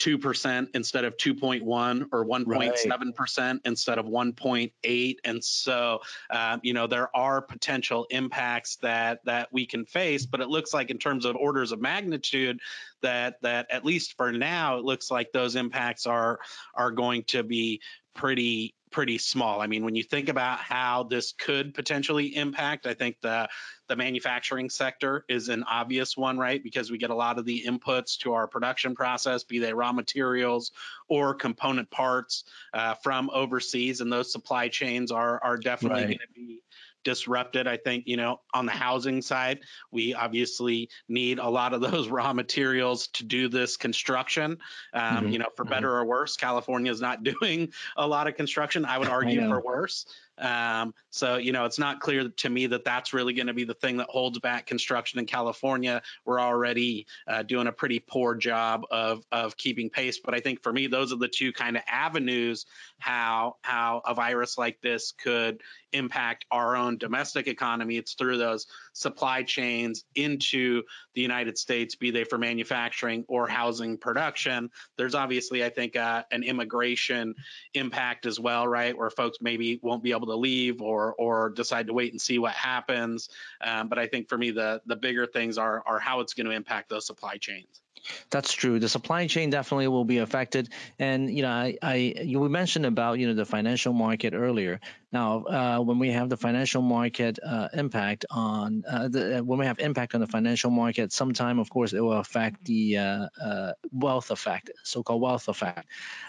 2% 0.00 0.68
instead 0.74 1.04
of 1.04 1.16
2.1 1.18 2.06
or 2.10 2.24
1.7% 2.24 3.38
right. 3.38 3.60
instead 3.64 3.98
of 3.98 4.06
1.8 4.06 5.16
and 5.24 5.44
so 5.44 6.00
um, 6.30 6.60
you 6.62 6.72
know 6.72 6.86
there 6.86 7.14
are 7.14 7.42
potential 7.42 8.06
impacts 8.10 8.76
that 8.76 9.22
that 9.24 9.48
we 9.52 9.66
can 9.66 9.84
face 9.84 10.24
but 10.24 10.40
it 10.40 10.48
looks 10.48 10.72
like 10.72 10.90
in 10.90 10.98
terms 10.98 11.26
of 11.26 11.36
orders 11.36 11.70
of 11.70 11.80
magnitude 11.80 12.58
that 13.02 13.40
that 13.42 13.66
at 13.70 13.84
least 13.84 14.16
for 14.16 14.32
now 14.32 14.78
it 14.78 14.84
looks 14.84 15.10
like 15.10 15.30
those 15.32 15.54
impacts 15.54 16.06
are 16.06 16.40
are 16.74 16.90
going 16.90 17.22
to 17.24 17.42
be 17.42 17.80
pretty 18.14 18.74
pretty 18.90 19.18
small. 19.18 19.60
I 19.60 19.66
mean, 19.66 19.84
when 19.84 19.94
you 19.94 20.02
think 20.02 20.28
about 20.28 20.58
how 20.58 21.04
this 21.04 21.32
could 21.32 21.74
potentially 21.74 22.34
impact, 22.36 22.86
I 22.86 22.94
think 22.94 23.20
the 23.20 23.48
the 23.88 23.96
manufacturing 23.96 24.70
sector 24.70 25.24
is 25.28 25.48
an 25.48 25.64
obvious 25.64 26.16
one, 26.16 26.38
right? 26.38 26.62
Because 26.62 26.90
we 26.90 26.98
get 26.98 27.10
a 27.10 27.14
lot 27.14 27.38
of 27.38 27.44
the 27.44 27.64
inputs 27.66 28.18
to 28.18 28.32
our 28.34 28.46
production 28.46 28.94
process, 28.94 29.42
be 29.42 29.58
they 29.58 29.72
raw 29.72 29.92
materials 29.92 30.70
or 31.08 31.34
component 31.34 31.90
parts 31.90 32.44
uh, 32.72 32.94
from 32.94 33.30
overseas, 33.32 34.00
and 34.00 34.12
those 34.12 34.32
supply 34.32 34.68
chains 34.68 35.10
are 35.10 35.42
are 35.42 35.56
definitely 35.56 36.02
right. 36.02 36.06
going 36.06 36.18
to 36.18 36.34
be 36.34 36.62
disrupted. 37.04 37.66
I 37.66 37.76
think, 37.76 38.06
you 38.06 38.16
know, 38.16 38.40
on 38.54 38.66
the 38.66 38.72
housing 38.72 39.22
side, 39.22 39.60
we 39.90 40.14
obviously 40.14 40.88
need 41.08 41.38
a 41.38 41.48
lot 41.48 41.72
of 41.72 41.80
those 41.90 42.08
raw 42.08 42.32
materials 42.32 43.08
to 43.08 43.24
do 43.24 43.48
this 43.48 43.76
construction. 43.76 44.58
Um, 44.92 45.02
mm-hmm. 45.02 45.28
You 45.28 45.38
know, 45.40 45.48
for 45.56 45.64
mm-hmm. 45.64 45.74
better 45.74 45.96
or 45.96 46.04
worse, 46.04 46.36
California 46.36 46.90
is 46.90 47.00
not 47.00 47.22
doing 47.40 47.72
a 47.96 48.06
lot 48.06 48.26
of 48.26 48.36
construction. 48.36 48.84
I 48.84 48.98
would 48.98 49.08
argue 49.08 49.44
I 49.44 49.48
for 49.48 49.60
worse. 49.60 50.06
Um, 50.40 50.94
so, 51.10 51.36
you 51.36 51.52
know, 51.52 51.64
it's 51.64 51.78
not 51.78 52.00
clear 52.00 52.28
to 52.28 52.48
me 52.48 52.66
that 52.68 52.84
that's 52.84 53.12
really 53.12 53.34
going 53.34 53.48
to 53.48 53.54
be 53.54 53.64
the 53.64 53.74
thing 53.74 53.98
that 53.98 54.08
holds 54.08 54.38
back 54.38 54.66
construction 54.66 55.18
in 55.18 55.26
California. 55.26 56.02
We're 56.24 56.40
already 56.40 57.06
uh, 57.28 57.42
doing 57.42 57.66
a 57.66 57.72
pretty 57.72 57.98
poor 57.98 58.34
job 58.34 58.84
of 58.90 59.24
of 59.30 59.56
keeping 59.56 59.90
pace. 59.90 60.18
But 60.18 60.34
I 60.34 60.40
think 60.40 60.62
for 60.62 60.72
me, 60.72 60.86
those 60.86 61.12
are 61.12 61.18
the 61.18 61.28
two 61.28 61.52
kind 61.52 61.76
of 61.76 61.82
avenues 61.86 62.66
how 62.98 63.56
how 63.62 64.02
a 64.06 64.14
virus 64.14 64.56
like 64.56 64.80
this 64.80 65.12
could 65.12 65.60
impact 65.92 66.46
our 66.50 66.76
own 66.76 66.98
domestic 66.98 67.46
economy. 67.46 67.96
It's 67.96 68.14
through 68.14 68.38
those 68.38 68.66
supply 68.92 69.42
chains 69.42 70.04
into 70.14 70.82
the 71.14 71.20
United 71.20 71.58
States, 71.58 71.94
be 71.94 72.10
they 72.10 72.24
for 72.24 72.38
manufacturing 72.38 73.24
or 73.28 73.46
housing 73.46 73.96
production. 73.98 74.70
There's 74.96 75.14
obviously, 75.14 75.64
I 75.64 75.68
think, 75.68 75.96
uh, 75.96 76.24
an 76.30 76.42
immigration 76.42 77.34
impact 77.74 78.26
as 78.26 78.38
well, 78.38 78.66
right? 78.66 78.96
Where 78.96 79.10
folks 79.10 79.38
maybe 79.40 79.80
won't 79.82 80.02
be 80.02 80.12
able 80.12 80.26
to 80.28 80.36
leave 80.36 80.82
or 80.82 81.14
or 81.14 81.50
decide 81.50 81.86
to 81.86 81.92
wait 81.92 82.12
and 82.12 82.20
see 82.20 82.38
what 82.38 82.52
happens. 82.52 83.28
Um, 83.60 83.88
but 83.88 83.98
I 83.98 84.06
think 84.06 84.28
for 84.28 84.38
me, 84.38 84.50
the 84.50 84.80
the 84.86 84.96
bigger 84.96 85.26
things 85.26 85.58
are 85.58 85.82
are 85.86 85.98
how 85.98 86.20
it's 86.20 86.34
going 86.34 86.46
to 86.46 86.52
impact 86.52 86.88
those 86.88 87.06
supply 87.06 87.36
chains. 87.36 87.80
That's 88.30 88.52
true. 88.52 88.78
The 88.78 88.88
supply 88.88 89.26
chain 89.26 89.50
definitely 89.50 89.88
will 89.88 90.04
be 90.04 90.18
affected, 90.18 90.68
and 90.98 91.30
you 91.34 91.42
know, 91.42 91.50
I, 91.50 91.78
I 91.82 91.94
you 92.22 92.40
mentioned 92.48 92.86
about 92.86 93.18
you 93.18 93.26
know 93.26 93.34
the 93.34 93.44
financial 93.44 93.92
market 93.92 94.34
earlier. 94.34 94.80
Now, 95.12 95.44
uh, 95.44 95.80
when 95.80 95.98
we 95.98 96.10
have 96.12 96.28
the 96.28 96.36
financial 96.36 96.82
market 96.82 97.38
uh, 97.44 97.68
impact 97.72 98.26
on 98.30 98.84
uh, 98.88 99.08
the, 99.08 99.38
uh, 99.38 99.42
when 99.42 99.58
we 99.58 99.66
have 99.66 99.80
impact 99.80 100.14
on 100.14 100.20
the 100.20 100.26
financial 100.26 100.70
market, 100.70 101.12
sometime 101.12 101.58
of 101.58 101.68
course 101.68 101.92
it 101.92 102.00
will 102.00 102.18
affect 102.18 102.64
the 102.64 102.98
uh, 102.98 103.26
uh, 103.42 103.72
wealth 103.92 104.30
effect, 104.30 104.70
so-called 104.84 105.20
wealth 105.20 105.48
effect. 105.48 105.86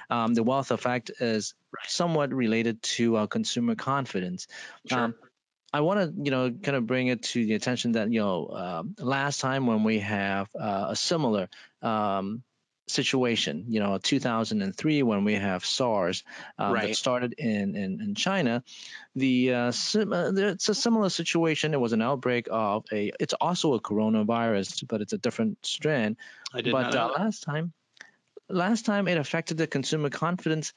Um, 0.10 0.34
the 0.34 0.44
wealth 0.44 0.72
effect 0.72 1.12
is 1.20 1.54
somewhat 1.88 2.34
related 2.34 2.82
to 2.84 3.28
consumer 3.28 3.76
confidence. 3.76 4.48
Sure. 4.88 5.00
Um, 5.00 5.16
I 5.74 5.82
want 5.82 6.00
to, 6.00 6.24
you 6.24 6.32
know, 6.32 6.52
kind 6.52 6.76
of 6.76 6.86
bring 6.86 7.08
it 7.08 7.24
to 7.24 7.46
the 7.46 7.54
attention 7.54 7.94
that, 7.94 8.12
you 8.12 8.20
know, 8.20 8.46
uh, 8.48 8.84
last 9.00 9.40
time 9.40 9.68
when 9.68 9.84
we 9.84 10.00
have 10.00 10.50
uh, 10.60 10.88
a 10.90 10.96
similar 10.96 11.50
um, 11.82 12.44
situation, 12.88 13.66
you 13.70 13.80
know, 13.80 13.98
2003 13.98 15.04
when 15.04 15.24
we 15.24 15.36
have 15.36 15.66
SARS 15.66 16.24
um, 16.58 16.74
right. 16.74 16.88
that 16.88 16.96
started 16.96 17.34
in, 17.38 17.76
in, 17.76 18.02
in 18.02 18.16
China, 18.16 18.64
the 19.16 19.54
uh, 19.54 19.72
sim- 19.72 20.12
uh, 20.12 20.32
it's 20.34 20.70
a 20.70 20.76
similar 20.76 21.10
situation. 21.10 21.74
It 21.74 21.80
was 21.80 21.94
an 21.94 22.02
outbreak 22.02 22.48
of 22.52 22.86
a, 22.92 23.14
it's 23.20 23.34
also 23.34 23.74
a 23.74 23.82
coronavirus, 23.82 24.88
but 24.88 25.02
it's 25.02 25.14
a 25.14 25.18
different 25.18 25.66
strain. 25.66 26.18
I 26.54 26.62
did 26.62 26.74
but 26.74 26.94
not 26.94 26.96
uh, 26.96 27.24
last 27.24 27.44
time, 27.44 27.72
last 28.50 28.86
time 28.86 29.08
it 29.08 29.18
affected 29.18 29.58
the 29.58 29.68
consumer 29.68 30.10
confidence, 30.10 30.74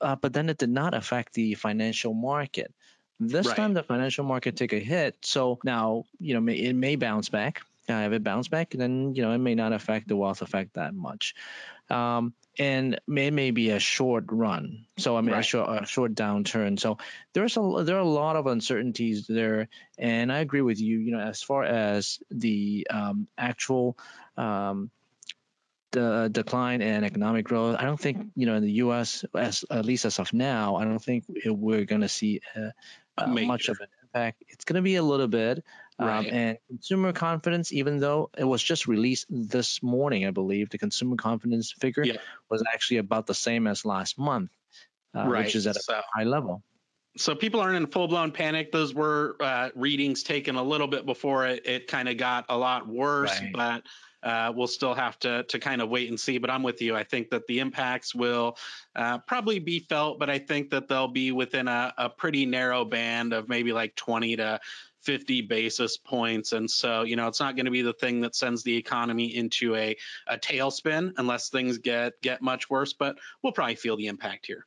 uh, 0.00 0.16
but 0.16 0.32
then 0.32 0.48
it 0.48 0.56
did 0.56 0.70
not 0.70 0.94
affect 0.94 1.34
the 1.34 1.54
financial 1.54 2.14
market. 2.14 2.72
This 3.20 3.46
right. 3.46 3.56
time 3.56 3.74
the 3.74 3.82
financial 3.82 4.24
market 4.24 4.56
took 4.56 4.72
a 4.72 4.80
hit. 4.80 5.16
So 5.20 5.58
now, 5.62 6.06
you 6.18 6.38
know, 6.38 6.52
it 6.52 6.72
may 6.72 6.96
bounce 6.96 7.28
back. 7.28 7.60
Uh, 7.88 8.06
if 8.06 8.12
it 8.12 8.24
bounce 8.24 8.48
back, 8.48 8.70
then, 8.70 9.14
you 9.14 9.22
know, 9.22 9.32
it 9.32 9.38
may 9.38 9.54
not 9.54 9.72
affect 9.72 10.08
the 10.08 10.16
wealth 10.16 10.42
effect 10.42 10.74
that 10.74 10.94
much. 10.94 11.34
Um, 11.90 12.32
and 12.58 12.94
it 12.94 13.32
may 13.32 13.50
be 13.50 13.70
a 13.70 13.78
short 13.78 14.24
run. 14.28 14.86
So 14.96 15.16
I 15.16 15.20
mean, 15.20 15.32
right. 15.32 15.40
a, 15.40 15.42
short, 15.42 15.82
a 15.82 15.86
short 15.86 16.14
downturn. 16.14 16.78
So 16.78 16.98
there's 17.32 17.56
a 17.56 17.84
there 17.84 17.96
are 17.96 18.00
a 18.00 18.04
lot 18.04 18.36
of 18.36 18.46
uncertainties 18.46 19.26
there, 19.26 19.68
and 19.98 20.32
I 20.32 20.38
agree 20.38 20.60
with 20.60 20.80
you. 20.80 20.98
You 20.98 21.12
know, 21.12 21.20
as 21.20 21.42
far 21.42 21.64
as 21.64 22.18
the 22.30 22.86
um, 22.90 23.28
actual 23.38 23.96
um, 24.36 24.90
the 25.92 26.28
decline 26.30 26.82
in 26.82 27.04
economic 27.04 27.44
growth, 27.44 27.76
I 27.78 27.84
don't 27.84 28.00
think 28.00 28.30
you 28.36 28.46
know 28.46 28.54
in 28.54 28.62
the 28.62 28.72
U.S. 28.72 29.24
as 29.34 29.64
at 29.70 29.84
least 29.84 30.04
as 30.04 30.18
of 30.18 30.32
now, 30.32 30.76
I 30.76 30.84
don't 30.84 31.02
think 31.02 31.24
we're 31.44 31.84
going 31.84 32.02
to 32.02 32.08
see 32.08 32.40
uh, 32.56 33.26
much 33.26 33.68
of 33.68 33.78
an 33.80 33.88
impact. 34.02 34.44
It's 34.48 34.64
going 34.64 34.76
to 34.76 34.82
be 34.82 34.96
a 34.96 35.02
little 35.02 35.28
bit. 35.28 35.64
Um, 35.98 36.08
right. 36.08 36.18
Um, 36.18 36.34
and 36.34 36.58
consumer 36.68 37.12
confidence, 37.12 37.72
even 37.72 37.98
though 37.98 38.30
it 38.36 38.44
was 38.44 38.62
just 38.62 38.86
released 38.88 39.26
this 39.28 39.82
morning, 39.82 40.26
I 40.26 40.30
believe 40.30 40.70
the 40.70 40.78
consumer 40.78 41.16
confidence 41.16 41.72
figure 41.72 42.04
yeah. 42.04 42.16
was 42.48 42.64
actually 42.72 42.98
about 42.98 43.26
the 43.26 43.34
same 43.34 43.66
as 43.66 43.84
last 43.84 44.18
month, 44.18 44.50
uh, 45.14 45.26
right. 45.26 45.44
which 45.44 45.54
is 45.54 45.66
at 45.66 45.76
a 45.76 45.80
so, 45.80 46.00
high 46.14 46.24
level. 46.24 46.62
So 47.16 47.34
people 47.34 47.60
aren't 47.60 47.76
in 47.76 47.86
full 47.86 48.08
blown 48.08 48.30
panic. 48.30 48.72
Those 48.72 48.94
were 48.94 49.36
uh, 49.40 49.70
readings 49.74 50.22
taken 50.22 50.56
a 50.56 50.62
little 50.62 50.86
bit 50.86 51.04
before 51.04 51.46
it, 51.46 51.66
it 51.66 51.86
kind 51.86 52.08
of 52.08 52.16
got 52.16 52.46
a 52.48 52.56
lot 52.56 52.88
worse, 52.88 53.38
right. 53.40 53.52
but 53.52 53.82
uh, 54.22 54.52
we'll 54.54 54.66
still 54.66 54.94
have 54.94 55.18
to 55.20 55.44
to 55.44 55.58
kind 55.58 55.80
of 55.80 55.88
wait 55.88 56.08
and 56.08 56.18
see. 56.18 56.38
But 56.38 56.50
I'm 56.50 56.62
with 56.62 56.82
you. 56.82 56.96
I 56.96 57.04
think 57.04 57.30
that 57.30 57.46
the 57.46 57.60
impacts 57.60 58.14
will 58.14 58.56
uh, 58.96 59.18
probably 59.18 59.58
be 59.58 59.80
felt, 59.80 60.18
but 60.18 60.30
I 60.30 60.38
think 60.38 60.70
that 60.70 60.88
they'll 60.88 61.08
be 61.08 61.32
within 61.32 61.68
a, 61.68 61.92
a 61.96 62.08
pretty 62.08 62.46
narrow 62.46 62.84
band 62.84 63.32
of 63.32 63.48
maybe 63.48 63.72
like 63.72 63.94
20 63.96 64.36
to 64.36 64.60
50 65.02 65.42
basis 65.42 65.96
points. 65.96 66.52
And 66.52 66.70
so, 66.70 67.02
you 67.02 67.16
know, 67.16 67.26
it's 67.26 67.40
not 67.40 67.56
going 67.56 67.64
to 67.64 67.70
be 67.72 67.82
the 67.82 67.92
thing 67.92 68.20
that 68.20 68.34
sends 68.34 68.62
the 68.62 68.76
economy 68.76 69.34
into 69.34 69.74
a, 69.74 69.96
a 70.26 70.36
tailspin 70.36 71.12
unless 71.16 71.48
things 71.48 71.78
get 71.78 72.20
get 72.22 72.42
much 72.42 72.68
worse. 72.68 72.92
But 72.92 73.16
we'll 73.42 73.52
probably 73.52 73.76
feel 73.76 73.96
the 73.96 74.08
impact 74.08 74.46
here. 74.46 74.66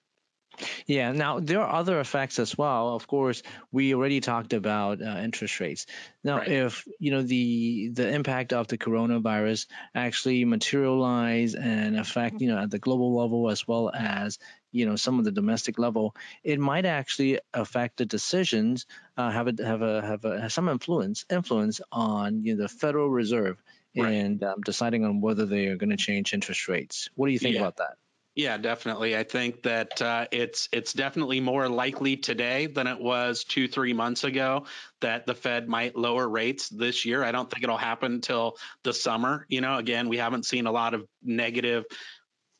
Yeah. 0.85 1.11
Now 1.11 1.39
there 1.39 1.61
are 1.61 1.79
other 1.79 1.99
effects 1.99 2.39
as 2.39 2.57
well. 2.57 2.95
Of 2.95 3.07
course, 3.07 3.43
we 3.71 3.93
already 3.93 4.19
talked 4.19 4.53
about 4.53 5.01
uh, 5.01 5.17
interest 5.23 5.59
rates. 5.59 5.85
Now, 6.23 6.37
right. 6.37 6.47
if 6.47 6.87
you 6.99 7.11
know 7.11 7.21
the 7.21 7.89
the 7.89 8.09
impact 8.09 8.53
of 8.53 8.67
the 8.67 8.77
coronavirus 8.77 9.67
actually 9.93 10.45
materialize 10.45 11.55
and 11.55 11.97
affect 11.97 12.41
you 12.41 12.47
know 12.47 12.57
at 12.57 12.71
the 12.71 12.79
global 12.79 13.15
level 13.15 13.49
as 13.49 13.67
well 13.67 13.91
as 13.93 14.39
you 14.71 14.85
know 14.85 14.95
some 14.95 15.19
of 15.19 15.25
the 15.25 15.31
domestic 15.31 15.77
level, 15.79 16.15
it 16.43 16.59
might 16.59 16.85
actually 16.85 17.39
affect 17.53 17.97
the 17.97 18.05
decisions, 18.05 18.85
uh, 19.17 19.31
have 19.31 19.47
a 19.47 19.65
have 19.65 19.81
a 19.81 20.01
have 20.01 20.25
a 20.25 20.41
have 20.41 20.53
some 20.53 20.69
influence 20.69 21.25
influence 21.29 21.81
on 21.91 22.43
you 22.43 22.55
know, 22.55 22.63
the 22.63 22.69
Federal 22.69 23.09
Reserve 23.09 23.61
right. 23.97 24.13
and 24.13 24.43
um, 24.43 24.61
deciding 24.61 25.05
on 25.05 25.21
whether 25.21 25.45
they 25.45 25.67
are 25.67 25.77
going 25.77 25.89
to 25.89 25.97
change 25.97 26.33
interest 26.33 26.67
rates. 26.67 27.09
What 27.15 27.27
do 27.27 27.33
you 27.33 27.39
think 27.39 27.55
yeah. 27.55 27.61
about 27.61 27.77
that? 27.77 27.97
Yeah, 28.35 28.57
definitely. 28.57 29.15
I 29.15 29.21
think 29.23 29.61
that 29.61 30.01
uh, 30.01 30.25
it's 30.31 30.67
it's 30.71 30.91
definitely 30.91 31.39
more 31.39 31.69
likely 31.69 32.17
today 32.17 32.65
than 32.65 32.87
it 32.87 32.99
was 32.99 33.43
two 33.43 33.67
three 33.67 33.93
months 33.93 34.23
ago 34.23 34.65
that 35.01 35.27
the 35.27 35.35
Fed 35.35 35.67
might 35.69 35.95
lower 35.95 36.27
rates 36.27 36.67
this 36.69 37.05
year. 37.05 37.23
I 37.23 37.31
don't 37.31 37.47
think 37.47 37.63
it'll 37.63 37.77
happen 37.77 38.13
until 38.13 38.57
the 38.83 38.91
summer. 38.93 39.45
You 39.49 39.61
know, 39.61 39.77
again, 39.77 40.09
we 40.09 40.17
haven't 40.17 40.47
seen 40.47 40.65
a 40.65 40.71
lot 40.71 40.95
of 40.95 41.05
negative 41.21 41.85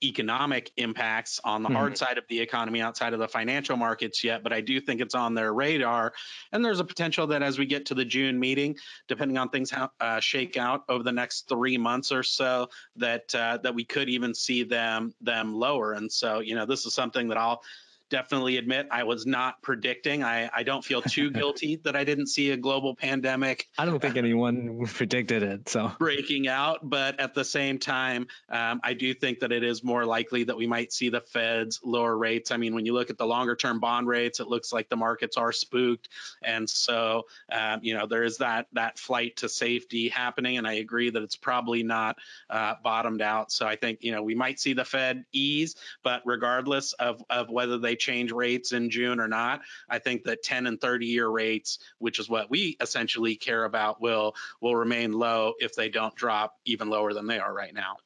economic 0.04 0.72
impacts 0.78 1.40
on 1.44 1.64
the 1.64 1.70
mm-hmm. 1.70 1.78
hard 1.78 1.98
side 1.98 2.18
of 2.18 2.24
the 2.30 2.40
economy 2.40 2.82
outside 2.82 3.14
of 3.14 3.20
the 3.20 3.28
financial 3.28 3.78
markets 3.78 4.24
yet, 4.24 4.44
but 4.44 4.54
I 4.54 4.62
do 4.62 4.80
think 4.80 5.02
it's 5.02 5.16
on 5.16 5.34
their 5.34 5.54
radar. 5.54 6.14
And 6.52 6.64
there's 6.64 6.80
a 6.80 6.86
potential 6.86 7.28
that 7.28 7.42
as 7.42 7.58
we 7.58 7.66
get 7.66 7.86
to 7.88 7.96
the 7.96 8.06
June 8.06 8.40
meeting, 8.40 8.76
depending 9.08 9.38
on 9.38 9.50
things 9.50 9.72
how, 9.72 9.90
uh, 10.00 10.20
shake 10.20 10.58
out 10.58 10.84
over 10.90 11.04
the 11.04 11.12
next 11.12 11.48
three 11.48 11.78
months 11.78 12.12
or 12.12 12.24
so, 12.24 12.70
that 12.96 13.34
uh, 13.36 13.58
that 13.64 13.74
we 13.74 13.86
could 13.86 14.10
even 14.10 14.34
see 14.34 14.64
them 14.64 15.14
them 15.22 15.54
lower. 15.54 15.94
And 15.94 16.12
so, 16.12 16.40
you 16.40 16.56
know, 16.56 16.66
this 16.66 16.86
is 16.86 16.94
something 16.94 17.28
that 17.30 17.38
I'll 17.38 17.62
definitely 18.10 18.58
admit 18.58 18.88
I 18.92 19.04
was 19.04 19.26
not 19.26 19.62
predicting. 19.62 20.24
I, 20.24 20.50
I 20.54 20.64
don't 20.64 20.84
feel 20.84 21.02
too 21.02 21.32
guilty 21.32 21.78
that 21.84 21.96
I 21.96 22.04
didn't 22.04 22.28
see 22.28 22.52
a 22.52 22.58
global 22.58 22.96
pandemic. 22.96 23.68
I 23.78 23.86
don't 23.86 24.00
think 24.00 24.18
anyone 24.18 24.86
predicted 24.86 25.44
it. 25.44 25.70
So 25.70 25.92
breaking 25.98 26.48
out, 26.48 26.80
but 26.84 27.20
at 27.20 27.34
the 27.34 27.44
same 27.44 27.80
time, 27.80 28.28
um, 28.50 28.82
I 28.84 28.94
do 28.94 29.14
think 29.14 29.40
that 29.40 29.52
it 29.52 29.64
is 29.64 29.84
more 29.84 30.06
likely 30.06 30.44
that 30.44 30.56
we 30.56 30.68
might 30.68 30.94
see 30.94 31.10
the 31.10 31.22
Feds 31.22 31.80
lower 31.84 32.16
rates. 32.16 32.52
I 32.52 32.58
mean, 32.58 32.76
when 32.76 32.86
you 32.86 32.94
look 32.94 33.10
at 33.10 33.18
the 33.18 33.26
longer 33.26 33.56
term 33.56 33.80
bond 33.80 34.08
rates, 34.08 34.40
it 34.40 34.48
looks 34.48 34.72
like 34.72 34.90
the 34.90 34.96
markets 34.96 35.38
are 35.38 35.52
spooked, 35.52 36.10
and 36.44 36.70
so 36.70 37.24
um, 37.52 37.80
you 37.82 37.96
know 37.96 38.06
there 38.06 38.24
is 38.24 38.38
that 38.38 38.68
that 38.74 39.00
flight 39.00 39.38
to 39.38 39.50
safety 39.50 40.10
happening. 40.10 40.58
And 40.58 40.68
I 40.68 40.74
agree 40.74 41.10
that 41.10 41.24
it's 41.24 41.36
probably 41.36 41.84
not 41.84 42.18
uh, 42.50 42.76
bottomed 42.84 43.22
out. 43.22 43.52
So 43.52 43.66
I 43.66 43.76
think 43.76 44.04
you 44.04 44.12
know 44.12 44.22
we 44.24 44.36
might 44.36 44.60
see 44.60 44.74
the 44.74 44.86
Fed 44.86 45.26
ease, 45.32 45.76
but 46.04 46.22
regardless 46.26 46.94
of 46.94 47.24
of 47.30 47.50
whether 47.50 47.78
they 47.78 47.93
change 47.96 48.32
rates 48.32 48.72
in 48.72 48.90
June 48.90 49.20
or 49.20 49.28
not. 49.28 49.62
I 49.90 50.00
think 50.00 50.24
that 50.24 50.44
10 50.44 50.68
and 50.68 50.80
30 50.80 51.06
year 51.06 51.28
rates, 51.28 51.80
which 52.00 52.20
is 52.20 52.30
what 52.30 52.50
we 52.50 52.78
essentially 52.82 53.36
care 53.36 53.66
about, 53.66 54.02
will 54.02 54.36
will 54.62 54.76
remain 54.76 55.12
low 55.12 55.54
if 55.60 55.76
they 55.76 55.90
don't 55.90 56.16
drop 56.16 56.56
even 56.66 56.90
lower 56.90 57.14
than 57.14 57.28
they 57.28 57.40
are 57.40 57.54
right 57.54 57.74
now. 57.74 57.98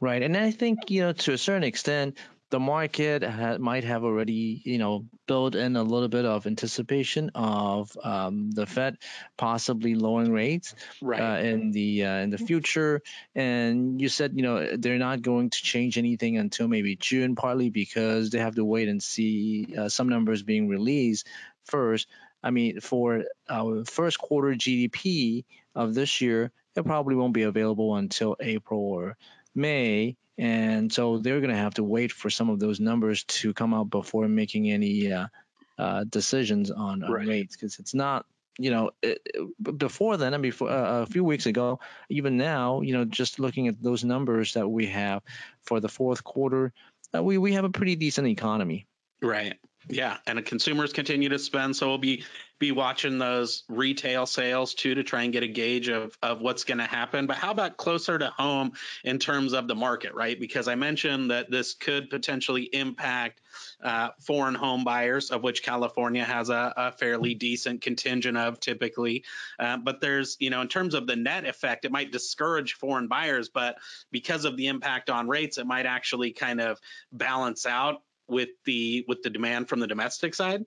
Right, 0.00 0.22
and 0.22 0.36
I 0.36 0.50
think 0.50 0.90
you 0.90 1.02
know 1.02 1.12
to 1.12 1.32
a 1.32 1.38
certain 1.38 1.64
extent, 1.64 2.18
the 2.50 2.60
market 2.60 3.22
ha- 3.22 3.58
might 3.58 3.84
have 3.84 4.04
already, 4.04 4.62
you 4.64 4.78
know, 4.78 5.06
built 5.26 5.54
in 5.54 5.76
a 5.76 5.82
little 5.82 6.08
bit 6.08 6.24
of 6.24 6.46
anticipation 6.46 7.30
of 7.34 7.96
um, 8.02 8.50
the 8.50 8.66
Fed 8.66 8.98
possibly 9.36 9.94
lowering 9.94 10.32
rates 10.32 10.74
right. 11.02 11.20
uh, 11.20 11.40
in 11.40 11.70
the 11.72 12.04
uh, 12.04 12.16
in 12.18 12.30
the 12.30 12.38
future. 12.38 13.02
And 13.34 14.00
you 14.00 14.08
said, 14.08 14.32
you 14.34 14.42
know, 14.42 14.76
they're 14.76 14.98
not 14.98 15.22
going 15.22 15.50
to 15.50 15.62
change 15.62 15.98
anything 15.98 16.36
until 16.38 16.68
maybe 16.68 16.96
June, 16.96 17.34
partly 17.34 17.70
because 17.70 18.30
they 18.30 18.38
have 18.38 18.56
to 18.56 18.64
wait 18.64 18.88
and 18.88 19.02
see 19.02 19.74
uh, 19.76 19.88
some 19.88 20.08
numbers 20.08 20.42
being 20.42 20.68
released 20.68 21.26
first. 21.64 22.08
I 22.42 22.50
mean, 22.50 22.80
for 22.80 23.24
our 23.48 23.84
first 23.84 24.18
quarter 24.18 24.54
GDP 24.54 25.44
of 25.74 25.94
this 25.94 26.20
year, 26.20 26.52
it 26.76 26.84
probably 26.84 27.14
won't 27.14 27.32
be 27.32 27.42
available 27.42 27.96
until 27.96 28.36
April 28.40 28.80
or 28.80 29.16
May 29.56 30.16
and 30.38 30.92
so 30.92 31.18
they're 31.18 31.40
going 31.40 31.50
to 31.50 31.56
have 31.56 31.74
to 31.74 31.84
wait 31.84 32.12
for 32.12 32.28
some 32.28 32.50
of 32.50 32.60
those 32.60 32.78
numbers 32.78 33.24
to 33.24 33.54
come 33.54 33.72
out 33.72 33.88
before 33.88 34.28
making 34.28 34.70
any 34.70 35.10
uh, 35.10 35.26
uh, 35.78 36.04
decisions 36.04 36.70
on, 36.70 37.02
on 37.02 37.10
right. 37.10 37.26
rates 37.26 37.56
because 37.56 37.78
it's 37.78 37.94
not 37.94 38.26
you 38.58 38.70
know 38.70 38.90
it, 39.02 39.20
it, 39.24 39.78
before 39.78 40.16
then 40.16 40.34
and 40.34 40.42
before 40.42 40.70
uh, 40.70 41.02
a 41.02 41.06
few 41.06 41.24
weeks 41.24 41.46
ago 41.46 41.78
even 42.08 42.36
now 42.36 42.80
you 42.80 42.92
know 42.92 43.04
just 43.04 43.38
looking 43.38 43.68
at 43.68 43.82
those 43.82 44.04
numbers 44.04 44.54
that 44.54 44.68
we 44.68 44.86
have 44.86 45.22
for 45.62 45.80
the 45.80 45.88
fourth 45.88 46.24
quarter 46.24 46.72
uh, 47.14 47.22
we 47.22 47.38
we 47.38 47.52
have 47.52 47.64
a 47.64 47.70
pretty 47.70 47.96
decent 47.96 48.26
economy 48.26 48.86
right 49.20 49.58
yeah, 49.88 50.16
and 50.26 50.44
consumers 50.44 50.92
continue 50.92 51.28
to 51.28 51.38
spend, 51.38 51.76
so 51.76 51.88
we'll 51.88 51.98
be 51.98 52.24
be 52.58 52.72
watching 52.72 53.18
those 53.18 53.64
retail 53.68 54.24
sales 54.24 54.72
too 54.72 54.94
to 54.94 55.04
try 55.04 55.24
and 55.24 55.32
get 55.32 55.42
a 55.42 55.48
gauge 55.48 55.88
of 55.88 56.16
of 56.22 56.40
what's 56.40 56.64
going 56.64 56.78
to 56.78 56.84
happen. 56.84 57.26
But 57.26 57.36
how 57.36 57.50
about 57.50 57.76
closer 57.76 58.18
to 58.18 58.28
home 58.28 58.72
in 59.04 59.18
terms 59.18 59.52
of 59.52 59.68
the 59.68 59.74
market, 59.74 60.14
right? 60.14 60.38
Because 60.38 60.66
I 60.66 60.74
mentioned 60.74 61.30
that 61.30 61.50
this 61.50 61.74
could 61.74 62.10
potentially 62.10 62.62
impact 62.62 63.42
uh, 63.82 64.08
foreign 64.20 64.54
home 64.54 64.84
buyers, 64.84 65.30
of 65.30 65.42
which 65.42 65.62
California 65.62 66.24
has 66.24 66.48
a, 66.48 66.72
a 66.76 66.92
fairly 66.92 67.34
decent 67.34 67.82
contingent 67.82 68.36
of 68.36 68.58
typically. 68.58 69.24
Uh, 69.58 69.76
but 69.76 70.00
there's, 70.00 70.36
you 70.40 70.50
know, 70.50 70.62
in 70.62 70.68
terms 70.68 70.94
of 70.94 71.06
the 71.06 71.16
net 71.16 71.44
effect, 71.44 71.84
it 71.84 71.92
might 71.92 72.10
discourage 72.10 72.74
foreign 72.74 73.06
buyers, 73.06 73.50
but 73.50 73.76
because 74.10 74.44
of 74.44 74.56
the 74.56 74.66
impact 74.66 75.10
on 75.10 75.28
rates, 75.28 75.58
it 75.58 75.66
might 75.66 75.86
actually 75.86 76.32
kind 76.32 76.60
of 76.60 76.80
balance 77.12 77.66
out 77.66 78.02
with 78.28 78.50
the 78.64 79.04
with 79.08 79.22
the 79.22 79.30
demand 79.30 79.68
from 79.68 79.80
the 79.80 79.86
domestic 79.86 80.34
side? 80.34 80.64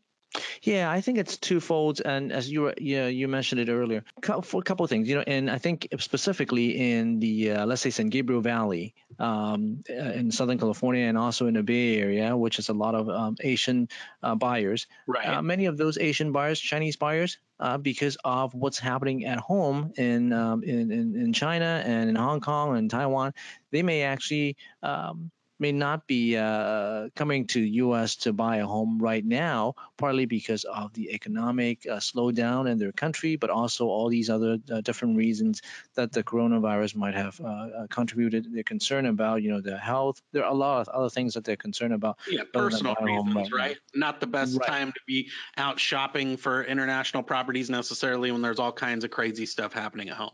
Yeah, 0.62 0.92
I 0.92 1.02
think 1.02 1.18
it's 1.18 1.38
twofold, 1.38 2.02
and 2.06 2.32
as 2.32 2.52
you 2.52 2.72
yeah 2.78 3.08
you 3.08 3.28
mentioned 3.28 3.62
it 3.62 3.70
earlier, 3.70 4.04
for 4.44 4.60
a 4.60 4.64
couple 4.64 4.84
of 4.84 4.90
things, 4.90 5.10
you 5.10 5.16
know, 5.16 5.24
and 5.26 5.50
I 5.50 5.58
think 5.58 5.88
specifically 5.98 6.78
in 6.78 7.20
the 7.20 7.52
uh, 7.52 7.66
let's 7.66 7.82
say 7.82 7.90
San 7.90 8.10
Gabriel 8.10 8.42
Valley, 8.42 8.94
um, 9.18 9.84
uh, 9.90 9.94
in 9.94 10.32
Southern 10.32 10.60
California, 10.60 11.08
and 11.08 11.18
also 11.18 11.48
in 11.48 11.56
the 11.56 11.64
Bay 11.64 11.98
Area, 11.98 12.38
which 12.38 12.60
is 12.60 12.70
a 12.70 12.74
lot 12.74 12.94
of 12.94 13.10
um, 13.10 13.38
Asian 13.42 13.90
uh, 14.22 14.36
buyers. 14.36 14.86
Right. 15.08 15.28
Uh, 15.28 15.42
many 15.42 15.66
of 15.66 15.78
those 15.78 15.98
Asian 15.98 16.32
buyers, 16.32 16.60
Chinese 16.60 16.96
buyers, 16.96 17.40
uh, 17.60 17.80
because 17.80 18.16
of 18.24 18.54
what's 18.54 18.78
happening 18.78 19.26
at 19.26 19.40
home 19.40 19.94
in, 19.98 20.32
um, 20.32 20.64
in, 20.64 20.92
in 20.92 21.16
in 21.16 21.34
China 21.34 21.82
and 21.84 22.08
in 22.08 22.16
Hong 22.16 22.40
Kong 22.40 22.78
and 22.78 22.90
Taiwan, 22.90 23.34
they 23.72 23.82
may 23.82 24.04
actually 24.04 24.58
um, 24.84 25.32
may 25.60 25.72
not 25.72 26.08
be 26.08 26.38
uh, 26.38 27.10
coming 27.16 27.46
to 27.48 27.60
U.S. 27.60 28.16
to 28.18 28.34
buy 28.34 28.58
a 28.58 28.66
home 28.66 29.00
right 29.00 29.24
now, 29.24 29.76
partly 29.98 30.26
because 30.26 30.64
of 30.64 30.94
the 30.94 31.12
economic 31.12 31.86
uh, 31.86 31.98
slowdown 31.98 32.70
in 32.70 32.78
their 32.78 32.92
country, 32.92 33.36
but 33.36 33.50
also 33.50 33.88
all 33.88 34.10
these 34.10 34.30
other 34.30 34.58
uh, 34.72 34.82
different 34.82 35.18
reasons 35.18 35.62
that 35.96 36.12
the 36.12 36.24
coronavirus 36.24 36.96
might 36.96 37.16
have 37.16 37.40
uh, 37.42 37.48
uh, 37.48 37.88
contributed. 37.90 38.48
They're 38.54 38.64
concerned 38.64 39.08
about, 39.08 39.44
you 39.44 39.52
know, 39.52 39.62
their 39.62 39.78
health. 39.78 40.22
There 40.32 40.44
are 40.44 40.52
a 40.52 40.56
lot 40.56 40.82
of 40.82 40.90
other 40.90 41.10
things 41.10 41.34
that 41.34 41.44
they're 41.44 41.56
concerned 41.56 41.94
about. 41.94 42.20
Yeah, 42.30 42.44
personal 42.54 42.96
reasons, 43.02 43.36
right, 43.36 43.52
right? 43.52 43.78
Not 43.94 44.20
the 44.20 44.28
best 44.28 44.58
right. 44.58 44.68
time 44.68 44.92
to 44.92 45.00
be 45.06 45.30
out 45.58 45.80
shopping 45.80 46.38
for 46.38 46.64
international 46.64 47.24
properties 47.24 47.70
necessarily 47.70 48.32
when 48.32 48.42
there's 48.42 48.60
all 48.60 48.72
kinds 48.72 49.04
of 49.04 49.12
crazy 49.12 49.46
stuff 49.46 49.74
happening 49.74 50.10
at 50.10 50.16
home. 50.16 50.32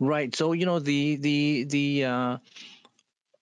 Right. 0.00 0.34
So 0.34 0.52
you 0.52 0.66
know 0.66 0.78
the 0.78 1.16
the 1.16 1.64
the 1.64 2.04
uh, 2.04 2.38